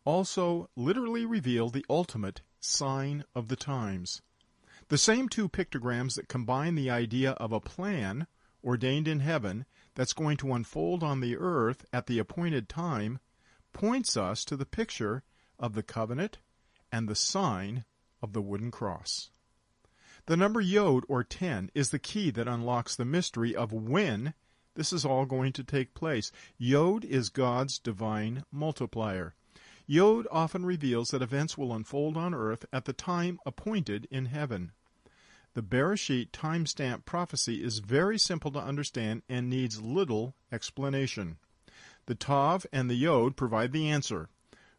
also 0.06 0.70
literally 0.76 1.26
reveal 1.26 1.70
the 1.70 1.86
ultimate 1.90 2.42
sign 2.60 3.24
of 3.36 3.48
the 3.48 3.56
times. 3.56 4.22
The 4.90 4.98
same 4.98 5.30
two 5.30 5.48
pictograms 5.48 6.16
that 6.16 6.28
combine 6.28 6.76
the 6.76 6.90
idea 6.90 7.32
of 7.32 7.52
a 7.52 7.60
plan 7.60 8.28
ordained 8.64 9.08
in 9.08 9.22
heaven 9.22 9.66
that's 9.96 10.14
going 10.14 10.38
to 10.38 10.54
unfold 10.54 11.04
on 11.04 11.20
the 11.20 11.38
earth 11.38 11.86
at 11.94 12.08
the 12.08 12.20
appointed 12.20 12.68
time 12.70 13.20
points 13.74 14.16
us 14.18 14.46
to 14.46 14.56
the 14.56 14.66
picture 14.66 15.24
of 15.60 15.74
the 15.74 15.84
covenant 15.84 16.40
and 16.92 17.08
the 17.08 17.16
sign 17.16 17.86
of 18.22 18.34
the 18.34 18.42
wooden 18.42 18.72
cross. 18.72 19.30
The 20.26 20.38
number 20.38 20.62
Yod, 20.62 21.04
or 21.10 21.24
10, 21.24 21.72
is 21.74 21.90
the 21.90 22.00
key 22.00 22.32
that 22.32 22.48
unlocks 22.48 22.96
the 22.96 23.04
mystery 23.04 23.56
of 23.56 23.74
when 23.74 24.34
this 24.76 24.94
is 24.94 25.06
all 25.06 25.26
going 25.26 25.52
to 25.54 25.64
take 25.64 25.94
place. 25.94 26.32
Yod 26.58 27.04
is 27.04 27.30
God's 27.30 27.78
divine 27.78 28.44
multiplier. 28.52 29.36
Yod 29.86 30.26
often 30.32 30.66
reveals 30.66 31.10
that 31.10 31.22
events 31.22 31.58
will 31.58 31.74
unfold 31.74 32.16
on 32.16 32.34
earth 32.34 32.66
at 32.72 32.86
the 32.86 32.94
time 32.94 33.38
appointed 33.46 34.08
in 34.10 34.28
heaven. 34.28 34.72
The 35.56 35.62
Bereshit 35.62 36.32
timestamp 36.32 37.06
prophecy 37.06 37.64
is 37.64 37.78
very 37.78 38.18
simple 38.18 38.52
to 38.52 38.60
understand 38.60 39.22
and 39.30 39.50
needs 39.50 39.82
little 39.82 40.36
explanation. 40.52 41.38
The 42.08 42.16
Tav 42.16 42.66
and 42.74 42.90
the 42.90 42.96
Yod 42.96 43.36
provide 43.36 43.72
the 43.72 43.88
answer. 43.88 44.30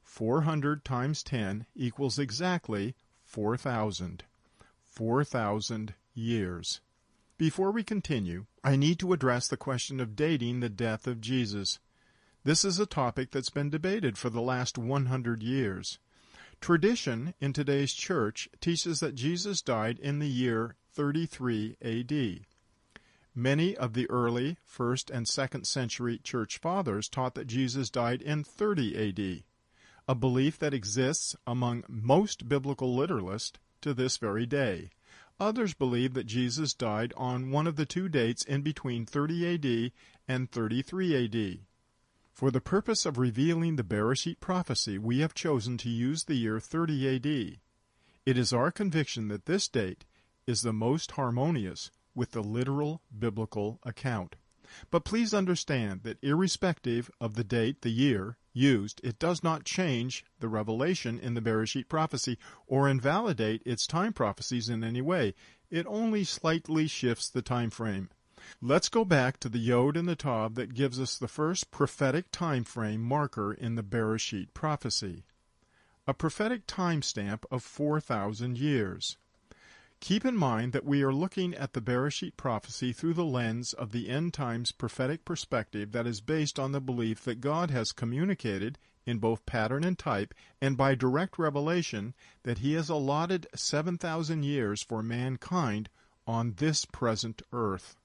400 0.02 0.84
times 0.84 1.22
10 1.22 1.66
equals 1.76 2.18
exactly 2.18 2.96
4,000. 3.22 4.24
4,000 4.84 5.94
years. 6.12 6.80
Before 7.38 7.70
we 7.70 7.82
continue, 7.82 8.46
I 8.62 8.76
need 8.76 8.98
to 8.98 9.12
address 9.12 9.48
the 9.48 9.56
question 9.56 10.00
of 10.00 10.16
dating 10.16 10.60
the 10.60 10.68
death 10.68 11.06
of 11.06 11.20
Jesus. 11.20 11.78
This 12.44 12.64
is 12.64 12.78
a 12.78 12.87
topic 12.87 13.30
that's 13.30 13.50
been 13.50 13.70
debated 13.70 14.18
for 14.18 14.28
the 14.28 14.42
last 14.42 14.76
100 14.76 15.42
years. 15.42 15.98
Tradition 16.60 17.34
in 17.40 17.52
today's 17.52 17.92
church 17.92 18.48
teaches 18.60 19.00
that 19.00 19.14
Jesus 19.14 19.60
died 19.60 19.98
in 19.98 20.18
the 20.18 20.28
year 20.28 20.76
33 20.92 21.76
AD. 21.82 22.46
Many 23.34 23.76
of 23.76 23.94
the 23.94 24.08
early 24.08 24.56
1st 24.66 25.10
and 25.10 25.26
2nd 25.26 25.66
century 25.66 26.18
church 26.18 26.58
fathers 26.58 27.08
taught 27.08 27.34
that 27.34 27.46
Jesus 27.46 27.90
died 27.90 28.22
in 28.22 28.44
30 28.44 29.08
AD, 29.08 29.42
a 30.08 30.14
belief 30.14 30.58
that 30.58 30.72
exists 30.72 31.34
among 31.46 31.84
most 31.88 32.48
biblical 32.48 32.96
literalists 32.96 33.56
to 33.80 33.92
this 33.92 34.16
very 34.16 34.46
day. 34.46 34.90
Others 35.40 35.74
believe 35.74 36.14
that 36.14 36.26
Jesus 36.26 36.74
died 36.74 37.12
on 37.16 37.50
one 37.50 37.66
of 37.66 37.76
the 37.76 37.86
two 37.86 38.08
dates 38.08 38.44
in 38.44 38.62
between 38.62 39.04
30 39.04 39.54
AD 39.54 39.92
and 40.28 40.50
33 40.50 41.24
AD. 41.24 41.58
For 42.34 42.50
the 42.50 42.60
purpose 42.60 43.06
of 43.06 43.16
revealing 43.16 43.76
the 43.76 43.84
Bereshit 43.84 44.40
prophecy, 44.40 44.98
we 44.98 45.20
have 45.20 45.34
chosen 45.34 45.78
to 45.78 45.88
use 45.88 46.24
the 46.24 46.34
year 46.34 46.58
30 46.58 47.14
AD. 47.14 47.26
It 48.26 48.36
is 48.36 48.52
our 48.52 48.72
conviction 48.72 49.28
that 49.28 49.46
this 49.46 49.68
date 49.68 50.04
is 50.44 50.62
the 50.62 50.72
most 50.72 51.12
harmonious 51.12 51.92
with 52.12 52.32
the 52.32 52.42
literal 52.42 53.02
biblical 53.16 53.78
account. 53.84 54.34
But 54.90 55.04
please 55.04 55.32
understand 55.32 56.02
that 56.02 56.18
irrespective 56.24 57.08
of 57.20 57.34
the 57.34 57.44
date, 57.44 57.82
the 57.82 57.92
year, 57.92 58.36
used, 58.52 59.00
it 59.04 59.20
does 59.20 59.44
not 59.44 59.64
change 59.64 60.24
the 60.40 60.48
revelation 60.48 61.20
in 61.20 61.34
the 61.34 61.40
Bereshit 61.40 61.88
prophecy 61.88 62.36
or 62.66 62.88
invalidate 62.88 63.62
its 63.64 63.86
time 63.86 64.12
prophecies 64.12 64.68
in 64.68 64.82
any 64.82 65.00
way. 65.00 65.34
It 65.70 65.86
only 65.86 66.24
slightly 66.24 66.88
shifts 66.88 67.30
the 67.30 67.42
time 67.42 67.70
frame. 67.70 68.10
Let's 68.61 68.88
go 68.88 69.04
back 69.04 69.40
to 69.40 69.48
the 69.48 69.59
Yod 69.59 69.96
and 69.96 70.09
the 70.09 70.14
Tav 70.14 70.54
that 70.57 70.74
gives 70.74 71.00
us 71.00 71.16
the 71.16 71.28
first 71.28 71.70
prophetic 71.70 72.30
time 72.30 72.64
frame 72.64 73.00
marker 73.00 73.52
in 73.52 73.74
the 73.74 73.83
Bereshit 73.83 74.52
prophecy. 74.52 75.24
A 76.07 76.12
prophetic 76.12 76.66
timestamp 76.66 77.44
of 77.50 77.62
4,000 77.62 78.59
years. 78.59 79.16
Keep 80.00 80.26
in 80.26 80.37
mind 80.37 80.74
that 80.74 80.85
we 80.85 81.02
are 81.02 81.14
looking 81.14 81.54
at 81.54 81.72
the 81.72 81.80
Bereshit 81.80 82.37
prophecy 82.37 82.92
through 82.92 83.14
the 83.14 83.24
lens 83.24 83.72
of 83.72 83.92
the 83.92 84.11
end 84.11 84.35
times 84.35 84.72
prophetic 84.72 85.24
perspective 85.24 85.92
that 85.92 86.07
is 86.07 86.20
based 86.20 86.59
on 86.59 86.72
the 86.72 86.80
belief 86.80 87.24
that 87.24 87.40
God 87.40 87.70
has 87.70 87.92
communicated 87.92 88.78
in 89.07 89.18
both 89.18 89.46
pattern 89.46 89.85
and 89.85 89.98
type 89.98 90.35
and 90.61 90.76
by 90.76 90.94
direct 90.94 91.38
revelation 91.38 92.12
that 92.42 92.59
he 92.59 92.74
has 92.74 92.90
allotted 92.90 93.46
7,000 93.54 94.42
years 94.42 94.83
for 94.83 95.02
mankind 95.02 95.88
on 96.26 96.54
this 96.59 96.85
present 96.85 97.40
earth. 97.52 97.96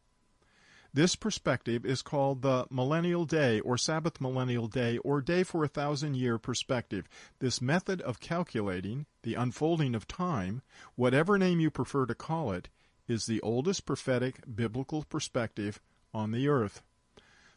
This 0.91 1.15
perspective 1.15 1.85
is 1.85 2.01
called 2.01 2.41
the 2.41 2.65
millennial 2.71 3.25
day 3.25 3.59
or 3.59 3.77
Sabbath 3.77 4.19
millennial 4.19 4.67
day 4.67 4.97
or 4.99 5.21
day 5.21 5.43
for 5.43 5.63
a 5.63 5.67
thousand 5.67 6.15
year 6.15 6.39
perspective. 6.39 7.07
This 7.39 7.61
method 7.61 8.01
of 8.01 8.19
calculating 8.19 9.05
the 9.21 9.35
unfolding 9.35 9.93
of 9.93 10.07
time, 10.07 10.63
whatever 10.95 11.37
name 11.37 11.59
you 11.59 11.69
prefer 11.69 12.07
to 12.07 12.15
call 12.15 12.51
it, 12.51 12.69
is 13.07 13.25
the 13.25 13.41
oldest 13.41 13.85
prophetic 13.85 14.41
biblical 14.55 15.03
perspective 15.03 15.79
on 16.13 16.31
the 16.31 16.47
earth. 16.47 16.81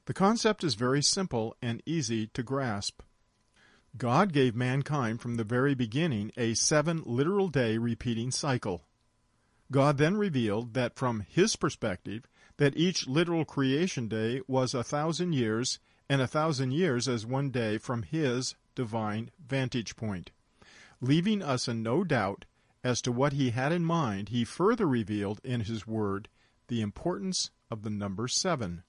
The 0.04 0.14
concept 0.14 0.62
is 0.62 0.74
very 0.74 1.02
simple 1.02 1.56
and 1.62 1.82
easy 1.86 2.26
to 2.28 2.42
grasp. 2.42 3.00
God 3.96 4.32
gave 4.32 4.54
mankind 4.54 5.20
from 5.20 5.36
the 5.36 5.44
very 5.44 5.74
beginning 5.74 6.32
a 6.36 6.54
seven 6.54 7.02
literal 7.06 7.48
day 7.48 7.78
repeating 7.78 8.30
cycle. 8.30 8.84
God 9.70 9.96
then 9.96 10.16
revealed 10.16 10.74
that 10.74 10.96
from 10.96 11.24
his 11.28 11.56
perspective, 11.56 12.24
that 12.62 12.76
each 12.76 13.08
literal 13.08 13.44
creation 13.44 14.06
day 14.06 14.40
was 14.46 14.72
a 14.72 14.84
thousand 14.84 15.32
years, 15.32 15.80
and 16.08 16.22
a 16.22 16.28
thousand 16.28 16.70
years 16.70 17.08
as 17.08 17.26
one 17.26 17.50
day 17.50 17.76
from 17.76 18.04
his 18.04 18.54
divine 18.76 19.32
vantage 19.44 19.96
point. 19.96 20.30
Leaving 21.00 21.42
us 21.42 21.66
in 21.66 21.82
no 21.82 22.04
doubt 22.04 22.44
as 22.84 23.02
to 23.02 23.10
what 23.10 23.32
he 23.32 23.50
had 23.50 23.72
in 23.72 23.84
mind, 23.84 24.28
he 24.28 24.44
further 24.44 24.86
revealed 24.86 25.40
in 25.42 25.62
his 25.62 25.88
word 25.88 26.28
the 26.68 26.80
importance 26.80 27.50
of 27.68 27.82
the 27.82 27.90
number 27.90 28.28
seven. 28.28 28.84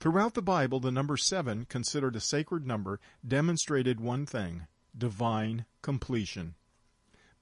Throughout 0.00 0.32
the 0.32 0.40
Bible, 0.40 0.80
the 0.80 0.90
number 0.90 1.18
seven, 1.18 1.66
considered 1.66 2.16
a 2.16 2.20
sacred 2.20 2.66
number, 2.66 3.00
demonstrated 3.22 4.00
one 4.00 4.24
thing 4.24 4.66
divine 4.96 5.66
completion. 5.82 6.54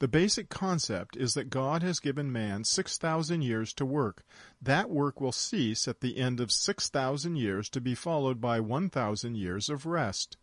The 0.02 0.08
basic 0.08 0.48
concept 0.48 1.16
is 1.16 1.34
that 1.34 1.48
God 1.48 1.84
has 1.84 2.00
given 2.00 2.32
man 2.32 2.64
6,000 2.64 3.40
years 3.40 3.72
to 3.74 3.86
work. 3.86 4.24
That 4.60 4.90
work 4.90 5.20
will 5.20 5.30
cease 5.30 5.86
at 5.86 6.00
the 6.00 6.18
end 6.18 6.40
of 6.40 6.50
6,000 6.50 7.36
years 7.36 7.68
to 7.68 7.80
be 7.80 7.94
followed 7.94 8.40
by 8.40 8.58
1,000 8.58 9.36
years 9.36 9.68
of 9.68 9.86
rest. 9.86 10.38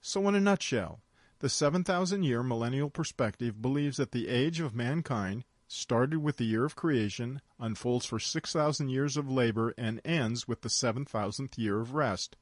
So, 0.00 0.26
in 0.26 0.34
a 0.34 0.40
nutshell, 0.40 1.02
the 1.38 1.48
7,000 1.48 2.24
year 2.24 2.42
millennial 2.42 2.90
perspective 2.90 3.62
believes 3.62 3.98
that 3.98 4.10
the 4.10 4.26
age 4.26 4.58
of 4.58 4.74
mankind 4.74 5.44
started 5.68 6.18
with 6.18 6.38
the 6.38 6.44
year 6.44 6.64
of 6.64 6.74
creation, 6.74 7.40
unfolds 7.60 8.06
for 8.06 8.18
6,000 8.18 8.88
years 8.88 9.16
of 9.16 9.30
labor, 9.30 9.72
and 9.78 10.00
ends 10.04 10.48
with 10.48 10.62
the 10.62 10.68
7,000th 10.68 11.56
year 11.56 11.78
of 11.78 11.94
rest. 11.94 12.34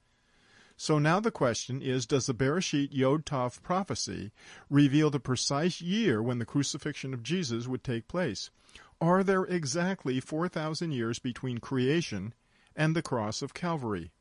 So 0.76 0.98
now 0.98 1.20
the 1.20 1.30
question 1.30 1.80
is 1.80 2.04
Does 2.04 2.26
the 2.26 2.34
Bereshit 2.34 2.88
Yod 2.90 3.24
Tav 3.24 3.62
prophecy 3.62 4.32
reveal 4.68 5.08
the 5.08 5.20
precise 5.20 5.80
year 5.80 6.22
when 6.22 6.38
the 6.38 6.44
crucifixion 6.44 7.14
of 7.14 7.22
Jesus 7.22 7.68
would 7.68 7.84
take 7.84 8.08
place? 8.08 8.50
Are 9.00 9.22
there 9.22 9.44
exactly 9.44 10.18
4,000 10.20 10.92
years 10.92 11.18
between 11.18 11.58
creation 11.58 12.34
and 12.74 12.96
the 12.96 13.02
cross 13.02 13.40
of 13.40 13.54
Calvary? 13.54 14.12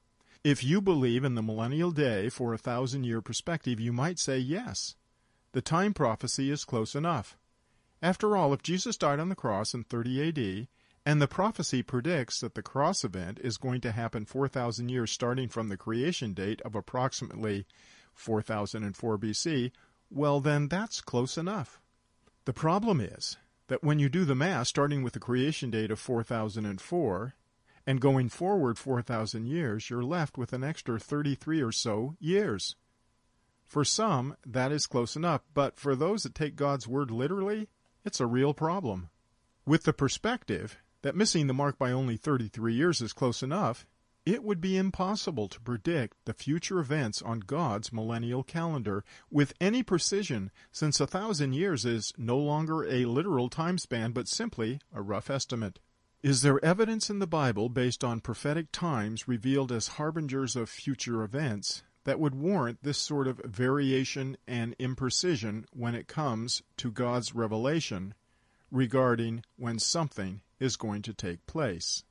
If 0.44 0.64
you 0.64 0.82
believe 0.82 1.24
in 1.24 1.36
the 1.36 1.42
millennial 1.42 1.92
day 1.92 2.30
for 2.30 2.54
a 2.54 2.58
thousand 2.58 3.06
year 3.06 3.22
perspective, 3.22 3.80
you 3.80 3.94
might 3.94 4.20
say 4.20 4.38
yes. 4.38 4.96
The 5.54 5.62
time 5.62 5.94
prophecy 5.94 6.52
is 6.52 6.66
close 6.66 6.96
enough. 6.96 7.38
After 8.02 8.36
all, 8.36 8.54
if 8.54 8.62
Jesus 8.62 8.98
died 8.98 9.20
on 9.20 9.30
the 9.30 9.36
cross 9.36 9.74
in 9.74 9.86
30 9.86 10.28
AD, 10.28 10.68
and 11.06 11.22
the 11.22 11.28
prophecy 11.28 11.84
predicts 11.84 12.40
that 12.40 12.56
the 12.56 12.62
cross 12.62 13.04
event 13.04 13.40
is 13.44 13.58
going 13.58 13.82
to 13.82 13.92
happen 13.92 14.26
4,000 14.26 14.90
years 14.90 15.12
starting 15.12 15.50
from 15.50 15.68
the 15.68 15.78
creation 15.78 16.34
date 16.34 16.62
of 16.62 16.76
approximately 16.76 17.66
4004 18.14 19.18
BC. 19.18 19.72
Well, 20.10 20.40
then 20.40 20.68
that's 20.70 21.02
close 21.02 21.38
enough. 21.38 21.82
The 22.46 22.54
problem 22.54 23.02
is 23.02 23.38
that 23.68 23.84
when 23.84 24.00
you 24.00 24.10
do 24.10 24.24
the 24.26 24.36
math, 24.36 24.68
starting 24.68 25.04
with 25.04 25.14
the 25.14 25.20
creation 25.20 25.70
date 25.72 25.92
of 25.92 26.00
4004 26.00 27.34
and 27.86 28.00
going 28.00 28.30
forward 28.30 28.78
4,000 28.78 29.46
years, 29.46 29.90
you're 29.90 30.04
left 30.04 30.38
with 30.38 30.54
an 30.54 30.64
extra 30.64 31.00
33 31.00 31.62
or 31.62 31.72
so 31.72 32.16
years. 32.20 32.76
For 33.66 33.84
some, 33.84 34.38
that 34.46 34.72
is 34.72 34.86
close 34.86 35.16
enough, 35.16 35.42
but 35.54 35.78
for 35.80 35.96
those 35.96 36.24
that 36.24 36.36
take 36.36 36.56
God's 36.56 36.88
word 36.88 37.12
literally, 37.12 37.68
it's 38.06 38.20
a 38.20 38.28
real 38.28 38.54
problem. 38.54 39.10
With 39.66 39.84
the 39.84 39.94
perspective 39.94 40.78
that 41.04 41.16
missing 41.16 41.48
the 41.48 41.54
mark 41.54 41.78
by 41.78 41.92
only 41.92 42.18
33 42.18 42.74
years 42.74 43.02
is 43.02 43.14
close 43.14 43.44
enough, 43.44 43.86
it 44.26 44.42
would 44.42 44.62
be 44.62 44.78
impossible 44.78 45.50
to 45.50 45.60
predict 45.60 46.16
the 46.26 46.34
future 46.34 46.80
events 46.80 47.22
on 47.22 47.42
God's 47.42 47.92
millennial 47.92 48.42
calendar 48.42 49.04
with 49.30 49.54
any 49.60 49.84
precision, 49.84 50.50
since 50.72 51.00
a 51.00 51.08
thousand 51.08 51.54
years 51.54 51.84
is 51.84 52.14
no 52.18 52.38
longer 52.38 52.86
a 52.86 53.06
literal 53.06 53.50
time 53.50 53.78
span 53.78 54.14
but 54.14 54.30
simply 54.30 54.80
a 54.94 55.02
rough 55.02 55.30
estimate. 55.30 55.80
Is 56.22 56.42
there 56.42 56.64
evidence 56.64 57.10
in 57.10 57.20
the 57.20 57.28
Bible 57.28 57.68
based 57.68 58.02
on 58.02 58.22
prophetic 58.22 58.72
times 58.72 59.28
revealed 59.28 59.74
as 59.74 60.00
harbingers 60.00 60.56
of 60.56 60.70
future 60.70 61.22
events 61.22 61.84
that 62.06 62.20
would 62.20 62.34
warrant 62.34 62.80
this 62.82 62.98
sort 62.98 63.28
of 63.28 63.42
variation 63.44 64.38
and 64.48 64.78
imprecision 64.78 65.66
when 65.74 65.96
it 65.96 66.08
comes 66.08 66.64
to 66.78 66.92
God's 66.92 67.36
revelation 67.36 68.14
regarding 68.72 69.44
when 69.58 69.80
something 69.80 70.42
is 70.64 70.78
going 70.78 71.02
to 71.02 71.14
take 71.14 71.46
place. 71.46 72.04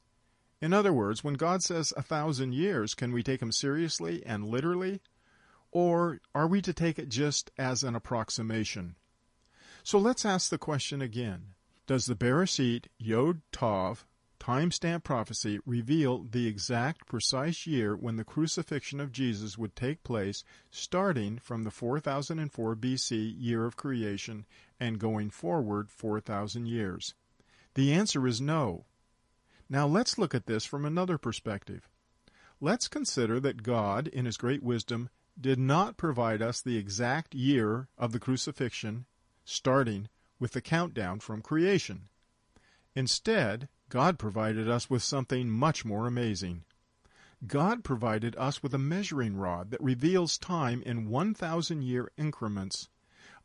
In 0.60 0.72
other 0.72 0.92
words, 0.92 1.24
when 1.24 1.34
God 1.34 1.62
says 1.62 1.92
a 1.96 2.02
thousand 2.02 2.52
years, 2.52 2.94
can 2.94 3.12
we 3.12 3.22
take 3.22 3.40
him 3.40 3.50
seriously 3.50 4.22
and 4.24 4.46
literally? 4.46 5.00
Or 5.72 6.20
are 6.34 6.46
we 6.46 6.60
to 6.62 6.74
take 6.74 6.98
it 6.98 7.08
just 7.08 7.50
as 7.56 7.82
an 7.82 7.96
approximation? 7.96 8.94
So 9.82 9.98
let's 9.98 10.26
ask 10.26 10.50
the 10.50 10.58
question 10.58 11.00
again. 11.00 11.54
Does 11.86 12.06
the 12.06 12.14
Bereshit 12.14 12.86
Yod 12.98 13.40
Tav 13.50 14.06
timestamp 14.38 15.02
prophecy 15.02 15.58
reveal 15.64 16.24
the 16.24 16.46
exact 16.46 17.06
precise 17.06 17.66
year 17.66 17.96
when 17.96 18.16
the 18.16 18.24
crucifixion 18.24 19.00
of 19.00 19.12
Jesus 19.12 19.56
would 19.56 19.74
take 19.74 20.04
place, 20.04 20.44
starting 20.70 21.38
from 21.38 21.62
the 21.62 21.70
4004 21.70 22.76
BC 22.76 23.34
year 23.38 23.64
of 23.64 23.76
creation 23.76 24.44
and 24.78 24.98
going 24.98 25.30
forward 25.30 25.90
4,000 25.90 26.66
years? 26.66 27.14
The 27.74 27.92
answer 27.92 28.26
is 28.26 28.40
no. 28.40 28.84
Now 29.68 29.86
let's 29.86 30.18
look 30.18 30.34
at 30.34 30.46
this 30.46 30.64
from 30.64 30.84
another 30.84 31.16
perspective. 31.16 31.88
Let's 32.60 32.86
consider 32.86 33.40
that 33.40 33.62
God, 33.62 34.08
in 34.08 34.26
His 34.26 34.36
great 34.36 34.62
wisdom, 34.62 35.08
did 35.40 35.58
not 35.58 35.96
provide 35.96 36.42
us 36.42 36.60
the 36.60 36.76
exact 36.76 37.34
year 37.34 37.88
of 37.96 38.12
the 38.12 38.20
crucifixion, 38.20 39.06
starting 39.44 40.08
with 40.38 40.52
the 40.52 40.60
countdown 40.60 41.20
from 41.20 41.40
creation. 41.40 42.08
Instead, 42.94 43.68
God 43.88 44.18
provided 44.18 44.68
us 44.68 44.90
with 44.90 45.02
something 45.02 45.48
much 45.48 45.84
more 45.84 46.06
amazing. 46.06 46.64
God 47.46 47.82
provided 47.82 48.36
us 48.36 48.62
with 48.62 48.74
a 48.74 48.78
measuring 48.78 49.36
rod 49.36 49.70
that 49.70 49.82
reveals 49.82 50.38
time 50.38 50.82
in 50.82 51.08
1,000 51.08 51.82
year 51.82 52.12
increments 52.16 52.88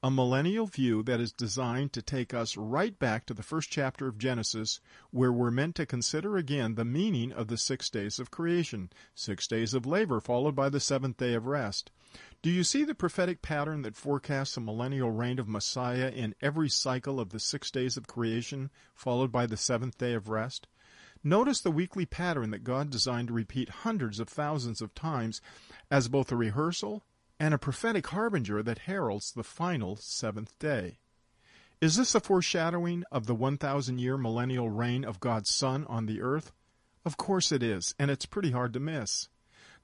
a 0.04 0.12
millennial 0.12 0.68
view 0.68 1.02
that 1.02 1.20
is 1.20 1.32
designed 1.32 1.92
to 1.92 2.02
take 2.02 2.34
us 2.34 2.56
right 2.56 3.00
back 3.00 3.26
to 3.26 3.34
the 3.34 3.42
first 3.42 3.72
chapter 3.72 4.08
of 4.08 4.20
Genesis, 4.20 4.80
where 5.10 5.32
we're 5.32 5.50
meant 5.50 5.76
to 5.76 5.86
consider 5.88 6.38
again 6.38 6.76
the 6.76 6.86
meaning 6.86 7.32
of 7.32 7.48
the 7.48 7.58
six 7.58 7.90
days 7.90 8.20
of 8.20 8.30
creation, 8.30 8.92
six 9.16 9.48
days 9.48 9.74
of 9.74 9.88
labor 9.88 10.20
followed 10.20 10.56
by 10.56 10.70
the 10.70 10.80
seventh 10.80 11.18
day 11.18 11.34
of 11.34 11.48
rest. 11.48 11.90
Do 12.44 12.52
you 12.52 12.64
see 12.64 12.84
the 12.84 12.94
prophetic 12.94 13.42
pattern 13.42 13.82
that 13.82 13.96
forecasts 13.96 14.56
a 14.56 14.62
millennial 14.62 15.10
reign 15.10 15.40
of 15.40 15.48
Messiah 15.48 16.10
in 16.10 16.36
every 16.42 16.70
cycle 16.70 17.20
of 17.20 17.30
the 17.30 17.40
six 17.40 17.72
days 17.72 17.98
of 17.98 18.06
creation, 18.06 18.70
followed 18.94 19.32
by 19.32 19.48
the 19.48 19.58
seventh 19.58 19.98
day 19.98 20.14
of 20.14 20.30
rest? 20.30 20.68
Notice 21.24 21.62
the 21.62 21.72
weekly 21.72 22.06
pattern 22.06 22.52
that 22.52 22.64
God 22.64 22.92
designed 22.92 23.30
to 23.30 23.34
repeat 23.34 23.70
hundreds 23.70 24.20
of 24.20 24.30
thousands 24.30 24.82
of 24.82 24.94
times 24.94 25.42
as 25.90 26.08
both 26.08 26.32
a 26.32 26.36
rehearsal 26.36 27.04
and 27.40 27.54
a 27.54 27.60
prophetic 27.60 28.08
harbinger 28.08 28.64
that 28.64 28.80
heralds 28.80 29.32
the 29.32 29.44
final 29.44 29.96
seventh 29.96 30.58
day. 30.60 31.00
Is 31.80 31.96
this 31.96 32.16
a 32.16 32.20
foreshadowing 32.20 33.04
of 33.12 33.28
the 33.28 33.36
1,000 33.36 34.00
year 34.00 34.18
millennial 34.18 34.70
reign 34.70 35.06
of 35.06 35.20
God's 35.20 35.50
Son 35.50 35.86
on 35.86 36.08
the 36.08 36.22
earth? 36.22 36.52
Of 37.06 37.18
course 37.18 37.52
it 37.52 37.62
is, 37.62 37.94
and 38.00 38.10
it's 38.10 38.26
pretty 38.26 38.52
hard 38.52 38.74
to 38.74 38.80
miss. 38.80 39.30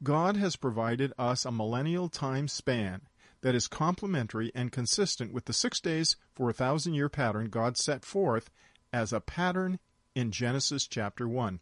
God 0.02 0.36
has 0.36 0.56
provided 0.56 1.13
us 1.18 1.46
a 1.46 1.52
millennial 1.52 2.10
time 2.10 2.48
span 2.48 3.02
that 3.42 3.56
is 3.56 3.68
complementary 3.68 4.52
and 4.56 4.72
consistent 4.72 5.32
with 5.32 5.46
the 5.46 5.54
six 5.54 5.80
days 5.80 6.16
for 6.34 6.50
a 6.50 6.54
thousand 6.54 6.96
year 6.96 7.10
pattern 7.10 7.50
God 7.50 7.78
set 7.78 8.04
forth 8.04 8.50
as 8.92 9.13
a 9.13 9.22
pattern 9.22 9.80
in 10.16 10.32
Genesis 10.32 10.88
chapter 10.88 11.28
1. 11.28 11.60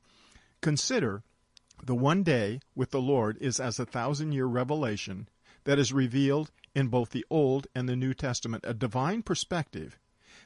Consider 0.62 1.24
the 1.84 1.96
one 1.96 2.24
day 2.24 2.62
with 2.76 2.92
the 2.92 3.02
Lord 3.02 3.38
is 3.42 3.60
as 3.60 3.80
a 3.80 3.86
thousand 3.86 4.32
year 4.32 4.46
revelation 4.46 5.28
that 5.64 5.80
is 5.80 5.94
revealed 5.94 6.52
in 6.74 6.88
both 6.88 7.12
the 7.12 7.26
Old 7.30 7.68
and 7.76 7.88
the 7.88 7.96
New 7.96 8.14
Testament, 8.14 8.64
a 8.68 8.74
divine 8.74 9.22
perspective 9.22 10.00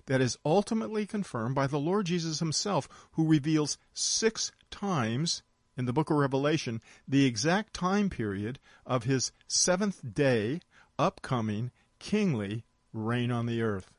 that 0.07 0.21
is 0.21 0.37
ultimately 0.45 1.05
confirmed 1.05 1.55
by 1.55 1.67
the 1.67 1.79
Lord 1.79 2.05
Jesus 2.05 2.39
himself, 2.39 2.87
who 3.13 3.27
reveals 3.27 3.77
six 3.93 4.51
times 4.69 5.41
in 5.77 5.85
the 5.85 5.93
book 5.93 6.09
of 6.09 6.17
Revelation 6.17 6.81
the 7.07 7.25
exact 7.25 7.73
time 7.73 8.09
period 8.09 8.59
of 8.85 9.03
his 9.03 9.31
seventh 9.47 10.13
day, 10.13 10.61
upcoming, 10.97 11.71
kingly 11.99 12.63
reign 12.93 13.31
on 13.31 13.45
the 13.45 13.61
earth. 13.61 13.91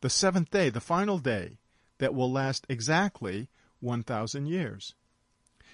The 0.00 0.10
seventh 0.10 0.50
day, 0.50 0.70
the 0.70 0.80
final 0.80 1.18
day, 1.18 1.58
that 1.98 2.14
will 2.14 2.30
last 2.30 2.66
exactly 2.68 3.48
1,000 3.80 4.46
years. 4.46 4.94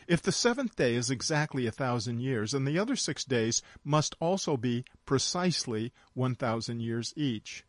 If 0.06 0.22
the 0.22 0.32
seventh 0.32 0.76
day 0.76 0.94
is 0.94 1.10
exactly 1.10 1.66
a 1.66 1.72
thousand 1.72 2.20
years, 2.20 2.54
and 2.54 2.66
the 2.66 2.78
other 2.78 2.96
six 2.96 3.24
days 3.24 3.62
must 3.84 4.14
also 4.20 4.56
be 4.56 4.84
precisely 5.06 5.92
one 6.14 6.34
thousand 6.34 6.80
years 6.80 7.12
each. 7.16 7.64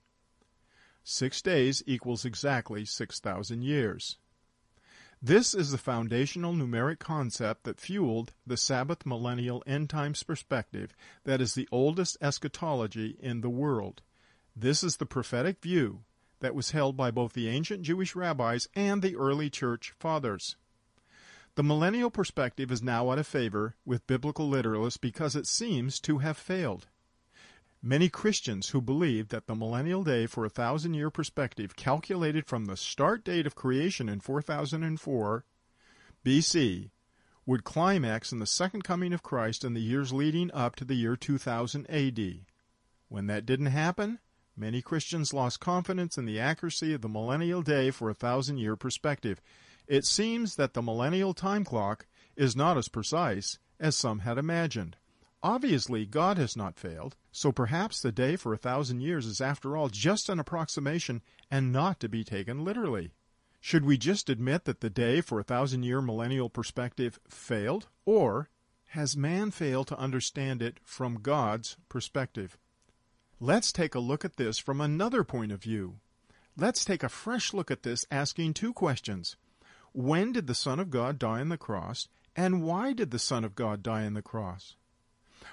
Six 1.03 1.41
days 1.41 1.83
equals 1.85 2.25
exactly 2.25 2.85
six 2.85 3.19
thousand 3.19 3.63
years. 3.63 4.17
This 5.21 5.53
is 5.53 5.71
the 5.71 5.77
foundational 5.77 6.53
numeric 6.53 6.99
concept 6.99 7.63
that 7.63 7.79
fueled 7.79 8.33
the 8.45 8.57
Sabbath 8.57 9.05
millennial 9.05 9.63
end 9.65 9.89
times 9.89 10.21
perspective 10.21 10.93
that 11.23 11.39
is 11.39 11.53
the 11.53 11.69
oldest 11.71 12.17
eschatology 12.21 13.17
in 13.21 13.39
the 13.39 13.49
world. 13.49 14.01
This 14.53 14.83
is 14.83 14.97
the 14.97 15.05
prophetic 15.05 15.61
view 15.61 16.01
that 16.41 16.53
was 16.53 16.71
held 16.71 16.97
by 16.97 17.09
both 17.09 17.31
the 17.31 17.47
ancient 17.47 17.83
Jewish 17.83 18.17
rabbis 18.17 18.67
and 18.75 19.01
the 19.01 19.15
early 19.15 19.49
church 19.49 19.93
fathers. 19.97 20.57
The 21.55 21.63
millennial 21.63 22.09
perspective 22.09 22.71
is 22.71 22.81
now 22.81 23.11
out 23.11 23.19
of 23.19 23.27
favor 23.27 23.75
with 23.85 24.07
biblical 24.07 24.49
literalists 24.49 24.99
because 24.99 25.35
it 25.35 25.45
seems 25.45 25.99
to 25.99 26.17
have 26.17 26.35
failed. 26.35 26.87
Many 27.79 28.09
Christians 28.09 28.69
who 28.69 28.81
believe 28.81 29.27
that 29.27 29.45
the 29.45 29.53
millennial 29.53 30.03
day 30.03 30.25
for 30.25 30.45
a 30.45 30.49
thousand 30.49 30.95
year 30.95 31.11
perspective 31.11 31.75
calculated 31.75 32.47
from 32.47 32.65
the 32.65 32.77
start 32.77 33.23
date 33.23 33.45
of 33.45 33.53
creation 33.53 34.09
in 34.09 34.19
4004 34.19 35.45
BC 36.25 36.89
would 37.45 37.63
climax 37.63 38.31
in 38.31 38.39
the 38.39 38.47
second 38.47 38.83
coming 38.83 39.13
of 39.13 39.21
Christ 39.21 39.63
in 39.63 39.75
the 39.75 39.81
years 39.81 40.11
leading 40.11 40.49
up 40.53 40.75
to 40.77 40.85
the 40.85 40.95
year 40.95 41.15
2000 41.15 41.85
AD. 41.87 42.45
When 43.09 43.27
that 43.27 43.45
didn't 43.45 43.67
happen, 43.67 44.17
many 44.57 44.81
Christians 44.81 45.33
lost 45.33 45.59
confidence 45.59 46.17
in 46.17 46.25
the 46.25 46.39
accuracy 46.39 46.95
of 46.95 47.01
the 47.01 47.09
millennial 47.09 47.61
day 47.61 47.91
for 47.91 48.09
a 48.09 48.15
thousand 48.15 48.57
year 48.57 48.75
perspective 48.75 49.39
it 49.93 50.05
seems 50.05 50.55
that 50.55 50.73
the 50.73 50.81
millennial 50.81 51.35
time 51.35 51.63
clock 51.63 52.07
is 52.35 52.55
not 52.55 52.79
as 52.79 52.87
precise 52.87 53.59
as 53.79 53.95
some 53.95 54.19
had 54.19 54.39
imagined. 54.39 54.97
Obviously, 55.43 56.03
God 56.03 56.35
has 56.39 56.57
not 56.57 56.79
failed, 56.79 57.15
so 57.31 57.51
perhaps 57.51 58.01
the 58.01 58.11
day 58.11 58.35
for 58.35 58.55
a 58.55 58.57
thousand 58.57 59.01
years 59.01 59.27
is 59.27 59.39
after 59.39 59.77
all 59.77 59.89
just 59.89 60.29
an 60.29 60.39
approximation 60.39 61.21
and 61.51 61.71
not 61.71 61.99
to 61.99 62.09
be 62.09 62.23
taken 62.23 62.65
literally. 62.65 63.11
Should 63.61 63.85
we 63.85 63.99
just 63.99 64.31
admit 64.31 64.65
that 64.65 64.81
the 64.81 64.89
day 64.89 65.21
for 65.21 65.39
a 65.39 65.43
thousand 65.43 65.83
year 65.83 66.01
millennial 66.01 66.49
perspective 66.49 67.19
failed, 67.29 67.87
or 68.03 68.49
has 68.97 69.15
man 69.15 69.51
failed 69.51 69.89
to 69.89 69.99
understand 69.99 70.63
it 70.63 70.79
from 70.83 71.21
God's 71.21 71.77
perspective? 71.87 72.57
Let's 73.39 73.71
take 73.71 73.93
a 73.93 73.99
look 73.99 74.25
at 74.25 74.37
this 74.37 74.57
from 74.57 74.81
another 74.81 75.23
point 75.23 75.51
of 75.51 75.61
view. 75.61 75.99
Let's 76.57 76.83
take 76.83 77.03
a 77.03 77.09
fresh 77.09 77.53
look 77.53 77.69
at 77.69 77.83
this 77.83 78.07
asking 78.09 78.55
two 78.55 78.73
questions. 78.73 79.37
When 79.93 80.31
did 80.31 80.47
the 80.47 80.55
Son 80.55 80.79
of 80.79 80.89
God 80.89 81.19
die 81.19 81.39
on 81.39 81.49
the 81.49 81.57
cross, 81.57 82.07
and 82.35 82.63
why 82.63 82.93
did 82.93 83.11
the 83.11 83.19
Son 83.19 83.43
of 83.43 83.53
God 83.53 83.83
die 83.83 84.05
on 84.05 84.15
the 84.15 84.23
cross? 84.23 84.75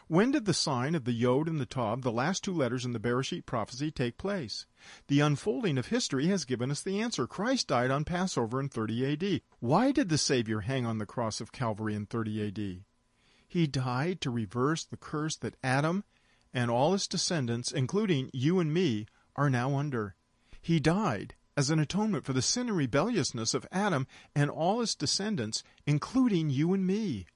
When 0.09 0.31
did 0.31 0.47
the 0.47 0.55
sign 0.55 0.95
of 0.95 1.05
the 1.05 1.13
Yod 1.13 1.47
and 1.47 1.61
the 1.61 1.67
Tav, 1.67 2.01
the 2.01 2.11
last 2.11 2.43
two 2.43 2.55
letters 2.55 2.87
in 2.87 2.93
the 2.93 2.99
Bereshit 2.99 3.45
prophecy, 3.45 3.91
take 3.91 4.17
place? 4.17 4.65
The 5.09 5.21
unfolding 5.21 5.77
of 5.77 5.89
history 5.89 6.29
has 6.29 6.47
given 6.47 6.71
us 6.71 6.81
the 6.81 7.01
answer. 7.01 7.27
Christ 7.27 7.69
died 7.69 7.91
on 7.91 8.05
Passover 8.07 8.61
in 8.61 8.71
30 8.71 9.13
AD. 9.13 9.43
Why 9.59 9.93
did 9.93 10.09
the 10.09 10.17
Savior 10.17 10.61
hang 10.61 10.87
on 10.87 10.97
the 10.97 11.07
cross 11.07 11.43
of 11.43 11.53
Calvary 11.53 11.95
in 11.95 12.07
30 12.07 12.49
AD? 12.49 12.85
He 13.47 13.67
died 13.67 14.23
to 14.23 14.31
reverse 14.31 14.85
the 14.85 14.97
curse 14.97 15.37
that 15.37 15.59
Adam 15.63 16.05
and 16.55 16.71
all 16.71 16.93
his 16.93 17.07
descendants, 17.07 17.73
including 17.73 18.31
you 18.33 18.59
and 18.59 18.73
me, 18.73 19.05
are 19.37 19.51
now 19.51 19.77
under. 19.77 20.15
He 20.63 20.81
died 20.81 21.35
as 21.61 21.69
an 21.69 21.79
atonement 21.79 22.25
for 22.25 22.33
the 22.33 22.41
sin 22.41 22.69
and 22.69 22.77
rebelliousness 22.79 23.53
of 23.53 23.67
Adam 23.71 24.07
and 24.35 24.51
all 24.51 24.81
his 24.81 24.95
descendants, 24.95 25.63
including 25.87 26.49
you 26.49 26.73
and 26.73 26.87
me. 26.87 27.27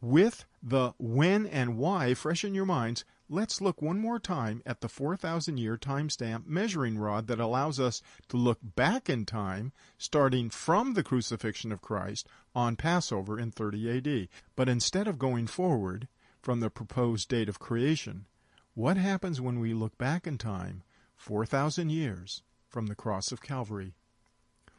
With 0.00 0.46
the 0.62 0.94
when 0.98 1.44
and 1.44 1.76
why 1.76 2.14
fresh 2.14 2.44
in 2.44 2.54
your 2.54 2.64
minds, 2.64 3.04
let's 3.28 3.60
look 3.60 3.82
one 3.82 3.98
more 3.98 4.18
time 4.18 4.62
at 4.64 4.80
the 4.80 4.88
4,000 4.88 5.58
year 5.58 5.76
timestamp 5.76 6.46
measuring 6.46 6.96
rod 6.96 7.26
that 7.26 7.38
allows 7.38 7.78
us 7.78 8.00
to 8.28 8.38
look 8.38 8.58
back 8.62 9.10
in 9.10 9.26
time, 9.26 9.72
starting 9.98 10.48
from 10.48 10.94
the 10.94 11.02
crucifixion 11.02 11.72
of 11.72 11.82
Christ 11.82 12.26
on 12.54 12.74
Passover 12.74 13.38
in 13.38 13.50
30 13.50 13.98
AD. 13.98 14.28
But 14.56 14.70
instead 14.70 15.06
of 15.06 15.18
going 15.18 15.46
forward 15.46 16.08
from 16.40 16.60
the 16.60 16.70
proposed 16.70 17.28
date 17.28 17.50
of 17.50 17.58
creation, 17.58 18.24
what 18.72 18.96
happens 18.96 19.42
when 19.42 19.60
we 19.60 19.74
look 19.74 19.98
back 19.98 20.26
in 20.26 20.38
time 20.38 20.84
4,000 21.16 21.90
years 21.90 22.42
from 22.70 22.86
the 22.86 22.94
cross 22.94 23.32
of 23.32 23.42
Calvary. 23.42 23.94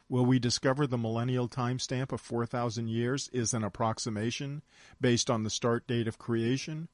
Will 0.08 0.26
we 0.26 0.38
discover 0.38 0.86
the 0.86 0.98
millennial 0.98 1.48
timestamp 1.48 2.12
of 2.12 2.20
4,000 2.20 2.88
years 2.88 3.28
is 3.32 3.54
an 3.54 3.62
approximation 3.62 4.62
based 5.00 5.30
on 5.30 5.42
the 5.42 5.50
start 5.50 5.86
date 5.86 6.08
of 6.08 6.18
creation? 6.18 6.88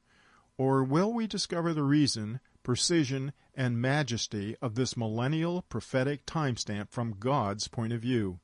Or 0.57 0.85
will 0.85 1.13
we 1.13 1.27
discover 1.27 1.73
the 1.73 1.83
reason, 1.83 2.41
precision, 2.63 3.33
and 3.55 3.81
majesty 3.81 4.57
of 4.61 4.75
this 4.75 4.97
millennial 4.97 5.63
prophetic 5.63 6.27
timestamp 6.27 6.91
from 6.91 7.17
God's 7.19 7.69
point 7.69 7.93
of 7.93 8.03
view? 8.03 8.41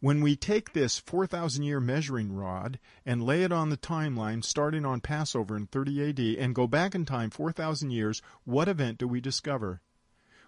When 0.00 0.20
we 0.20 0.34
take 0.34 0.72
this 0.72 0.98
4,000 0.98 1.62
year 1.62 1.78
measuring 1.78 2.32
rod 2.32 2.80
and 3.06 3.22
lay 3.22 3.44
it 3.44 3.52
on 3.52 3.70
the 3.70 3.76
timeline 3.76 4.42
starting 4.42 4.84
on 4.84 5.00
Passover 5.00 5.56
in 5.56 5.68
30 5.68 6.08
AD 6.08 6.20
and 6.42 6.56
go 6.56 6.66
back 6.66 6.96
in 6.96 7.04
time 7.04 7.30
4,000 7.30 7.92
years, 7.92 8.20
what 8.44 8.66
event 8.66 8.98
do 8.98 9.06
we 9.06 9.20
discover? 9.20 9.80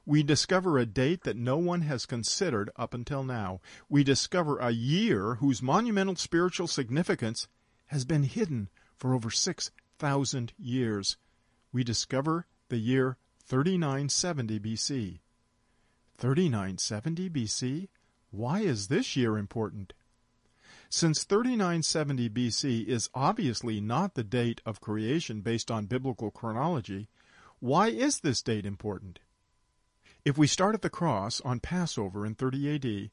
We 0.06 0.22
discover 0.22 0.78
a 0.78 0.86
date 0.86 1.22
that 1.22 1.36
no 1.36 1.56
one 1.56 1.82
has 1.82 2.04
considered 2.06 2.70
up 2.76 2.92
until 2.92 3.24
now. 3.24 3.60
We 3.88 4.04
discover 4.04 4.58
a 4.58 4.70
year 4.70 5.36
whose 5.36 5.62
monumental 5.62 6.16
spiritual 6.16 6.66
significance 6.66 7.48
has 7.86 8.04
been 8.04 8.24
hidden 8.24 8.68
for 8.96 9.14
over 9.14 9.30
6,000 9.30 10.52
years. 10.58 11.16
We 11.72 11.84
discover 11.84 12.46
the 12.68 12.76
year 12.76 13.16
3970 13.46 14.60
BC. 14.60 15.18
3970 16.18 17.30
BC? 17.30 17.88
Why 18.30 18.60
is 18.60 18.88
this 18.88 19.16
year 19.16 19.38
important? 19.38 19.94
Since 20.90 21.24
3970 21.24 22.28
BC 22.30 22.86
is 22.86 23.10
obviously 23.14 23.80
not 23.80 24.14
the 24.14 24.22
date 24.22 24.60
of 24.64 24.80
creation 24.80 25.40
based 25.40 25.70
on 25.70 25.86
biblical 25.86 26.30
chronology, 26.30 27.08
why 27.58 27.88
is 27.88 28.20
this 28.20 28.42
date 28.42 28.66
important? 28.66 29.18
If 30.24 30.38
we 30.38 30.46
start 30.46 30.74
at 30.74 30.80
the 30.80 30.88
cross 30.88 31.42
on 31.42 31.60
Passover 31.60 32.24
in 32.24 32.34
30 32.34 32.74
AD 32.76 33.10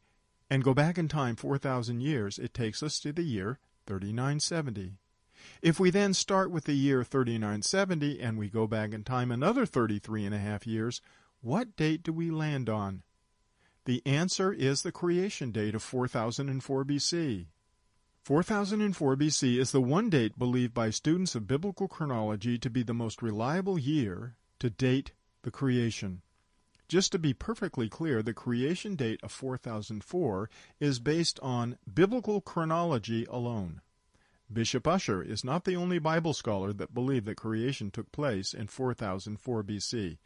and 0.49 0.63
go 0.63 0.73
back 0.73 0.97
in 0.97 1.09
time 1.09 1.35
4,000 1.35 1.99
years, 1.99 2.39
it 2.39 2.53
takes 2.53 2.81
us 2.81 3.01
to 3.01 3.11
the 3.11 3.23
year 3.23 3.59
3970. 3.85 4.93
If 5.61 5.77
we 5.77 5.89
then 5.89 6.13
start 6.13 6.51
with 6.51 6.63
the 6.63 6.73
year 6.73 7.03
3970 7.03 8.21
and 8.21 8.37
we 8.37 8.47
go 8.47 8.65
back 8.65 8.93
in 8.93 9.03
time 9.03 9.29
another 9.29 9.65
33 9.65 10.23
and 10.23 10.33
a 10.33 10.39
half 10.39 10.65
years, 10.65 11.01
what 11.41 11.75
date 11.75 12.01
do 12.01 12.13
we 12.13 12.31
land 12.31 12.69
on? 12.69 13.03
The 13.83 14.01
answer 14.05 14.53
is 14.53 14.81
the 14.81 14.93
creation 14.93 15.51
date 15.51 15.75
of 15.75 15.83
4004 15.83 16.85
BC. 16.85 17.47
4004 18.23 19.17
BC 19.17 19.57
is 19.57 19.73
the 19.73 19.81
one 19.81 20.09
date 20.09 20.39
believed 20.39 20.73
by 20.73 20.91
students 20.91 21.35
of 21.35 21.45
biblical 21.45 21.89
chronology 21.89 22.57
to 22.57 22.69
be 22.69 22.83
the 22.83 22.93
most 22.93 23.21
reliable 23.21 23.77
year 23.77 24.35
to 24.59 24.69
date 24.69 25.11
the 25.41 25.51
creation. 25.51 26.21
Just 26.91 27.13
to 27.13 27.19
be 27.19 27.33
perfectly 27.33 27.87
clear, 27.87 28.21
the 28.21 28.33
creation 28.33 28.97
date 28.97 29.21
of 29.23 29.31
4004 29.31 30.49
is 30.81 30.99
based 30.99 31.39
on 31.41 31.77
biblical 31.93 32.41
chronology 32.41 33.25
alone. 33.29 33.79
Bishop 34.51 34.85
Ussher 34.85 35.23
is 35.23 35.41
not 35.41 35.63
the 35.63 35.77
only 35.77 35.99
Bible 35.99 36.33
scholar 36.33 36.73
that 36.73 36.93
believed 36.93 37.27
that 37.27 37.37
creation 37.37 37.91
took 37.91 38.11
place 38.11 38.53
in 38.53 38.67
4004 38.67 39.63
BC. 39.63 40.17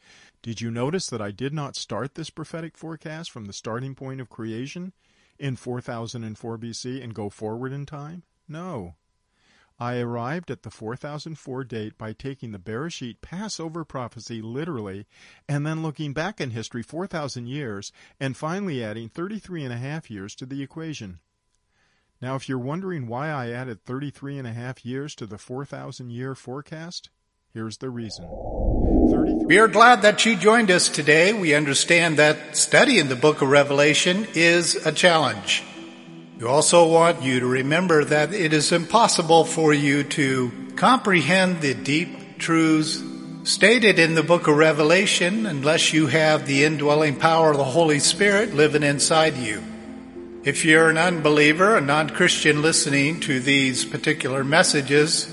Did 0.41 0.60
you 0.60 0.71
notice 0.71 1.06
that 1.06 1.21
I 1.21 1.30
did 1.30 1.54
not 1.54 1.75
start 1.75 2.15
this 2.15 2.32
prophetic 2.32 2.80
forecast 2.80 3.30
from 3.30 3.45
the 3.45 3.54
starting 3.54 3.93
point 3.93 4.19
of 4.19 4.32
creation 4.32 4.91
in 5.38 5.58
4004 5.58 6.58
BC 6.58 7.04
and 7.04 7.13
go 7.13 7.30
forward 7.30 7.73
in 7.73 7.86
time? 7.86 8.23
No. 8.47 8.95
I 9.77 9.97
arrived 9.99 10.49
at 10.49 10.63
the 10.63 10.69
4004 10.69 11.63
date 11.65 11.97
by 11.97 12.13
taking 12.13 12.51
the 12.51 12.59
Berisheet 12.59 13.19
Passover 13.21 13.83
prophecy 13.83 14.41
literally 14.41 15.05
and 15.49 15.65
then 15.65 15.83
looking 15.83 16.13
back 16.13 16.39
in 16.39 16.51
history 16.51 16.81
4,000 16.81 17.47
years 17.47 17.91
and 18.19 18.38
finally 18.38 18.83
adding 18.83 19.09
33 19.09 19.65
and 19.65 19.73
a 19.73 19.77
half 19.77 20.09
years 20.09 20.33
to 20.35 20.45
the 20.45 20.63
equation. 20.63 21.19
Now, 22.21 22.35
if 22.35 22.47
you're 22.47 22.57
wondering 22.57 23.07
why 23.07 23.29
I 23.29 23.49
added 23.49 23.83
33 23.83 24.38
and 24.38 24.47
a 24.47 24.53
half 24.53 24.85
years 24.85 25.13
to 25.15 25.25
the 25.25 25.38
4,000 25.38 26.09
year 26.09 26.35
forecast, 26.35 27.09
here's 27.53 27.77
the 27.77 27.89
reason. 27.89 28.27
We 28.29 29.57
are 29.57 29.67
glad 29.67 30.03
that 30.03 30.25
you 30.25 30.38
joined 30.38 30.71
us 30.71 30.88
today. 30.88 31.33
We 31.33 31.53
understand 31.53 32.17
that 32.17 32.55
studying 32.55 33.09
the 33.09 33.15
book 33.17 33.41
of 33.41 33.49
Revelation 33.49 34.25
is 34.33 34.75
a 34.85 34.93
challenge. 34.93 35.63
We 36.37 36.45
also 36.45 36.85
want 36.89 37.23
you 37.23 37.39
to 37.39 37.47
remember 37.47 38.03
that 38.03 38.33
it 38.33 38.51
is 38.51 38.73
impossible 38.73 39.45
for 39.45 39.73
you 39.73 40.03
to 40.03 40.51
comprehend 40.75 41.61
the 41.61 41.73
deep 41.73 42.39
truths 42.39 43.01
stated 43.43 43.99
in 43.99 44.15
the 44.15 44.23
book 44.23 44.49
of 44.49 44.57
Revelation 44.57 45.45
unless 45.45 45.93
you 45.93 46.07
have 46.07 46.45
the 46.45 46.65
indwelling 46.65 47.15
power 47.15 47.51
of 47.51 47.57
the 47.57 47.63
Holy 47.63 47.99
Spirit 47.99 48.53
living 48.53 48.83
inside 48.83 49.37
you. 49.37 49.63
If 50.43 50.65
you're 50.65 50.89
an 50.89 50.97
unbeliever, 50.97 51.77
a 51.77 51.81
non-Christian 51.81 52.61
listening 52.61 53.21
to 53.21 53.39
these 53.39 53.85
particular 53.85 54.43
messages, 54.43 55.29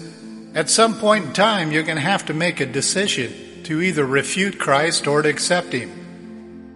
at 0.54 0.70
some 0.70 1.00
point 1.00 1.24
in 1.24 1.32
time 1.32 1.72
you're 1.72 1.82
going 1.82 1.96
to 1.96 2.02
have 2.02 2.26
to 2.26 2.34
make 2.34 2.60
a 2.60 2.66
decision 2.66 3.64
to 3.64 3.82
either 3.82 4.06
refute 4.06 4.60
Christ 4.60 5.08
or 5.08 5.22
to 5.22 5.28
accept 5.28 5.72
Him. 5.72 6.01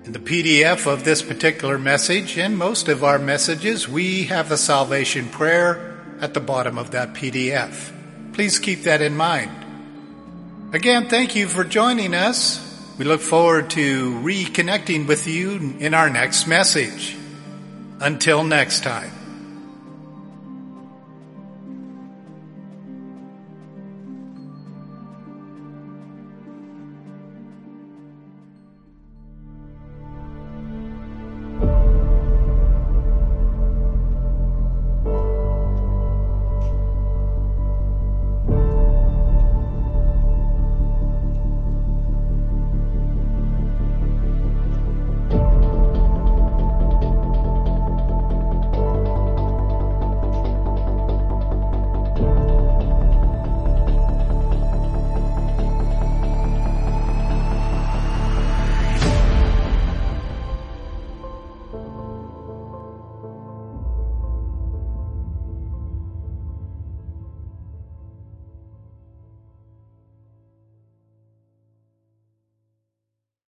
In 0.07 0.13
the 0.13 0.21
PDF 0.21 0.87
of 0.87 1.03
this 1.03 1.21
particular 1.21 1.79
message 1.79 2.39
and 2.39 2.57
most 2.57 2.87
of 2.87 3.03
our 3.03 3.19
messages, 3.19 3.89
we 3.89 4.27
have 4.27 4.49
the 4.49 4.57
salvation 4.57 5.29
prayer 5.29 5.99
at 6.21 6.33
the 6.33 6.39
bottom 6.39 6.79
of 6.79 6.93
that 6.93 7.15
PDF. 7.15 7.93
Please 8.33 8.61
keep 8.61 8.85
that 8.85 9.03
in 9.03 9.17
mind. 9.17 9.51
Again, 10.73 11.09
thank 11.09 11.35
you 11.35 11.49
for 11.49 11.65
joining 11.65 12.15
us. 12.15 12.63
We 12.97 13.05
look 13.05 13.21
forward 13.21 13.71
to 13.71 14.13
reconnecting 14.21 15.09
with 15.09 15.27
you 15.27 15.75
in 15.81 15.93
our 15.93 16.09
next 16.09 16.47
message. 16.47 17.17
Until 17.99 18.45
next 18.45 18.85
time. 18.85 19.26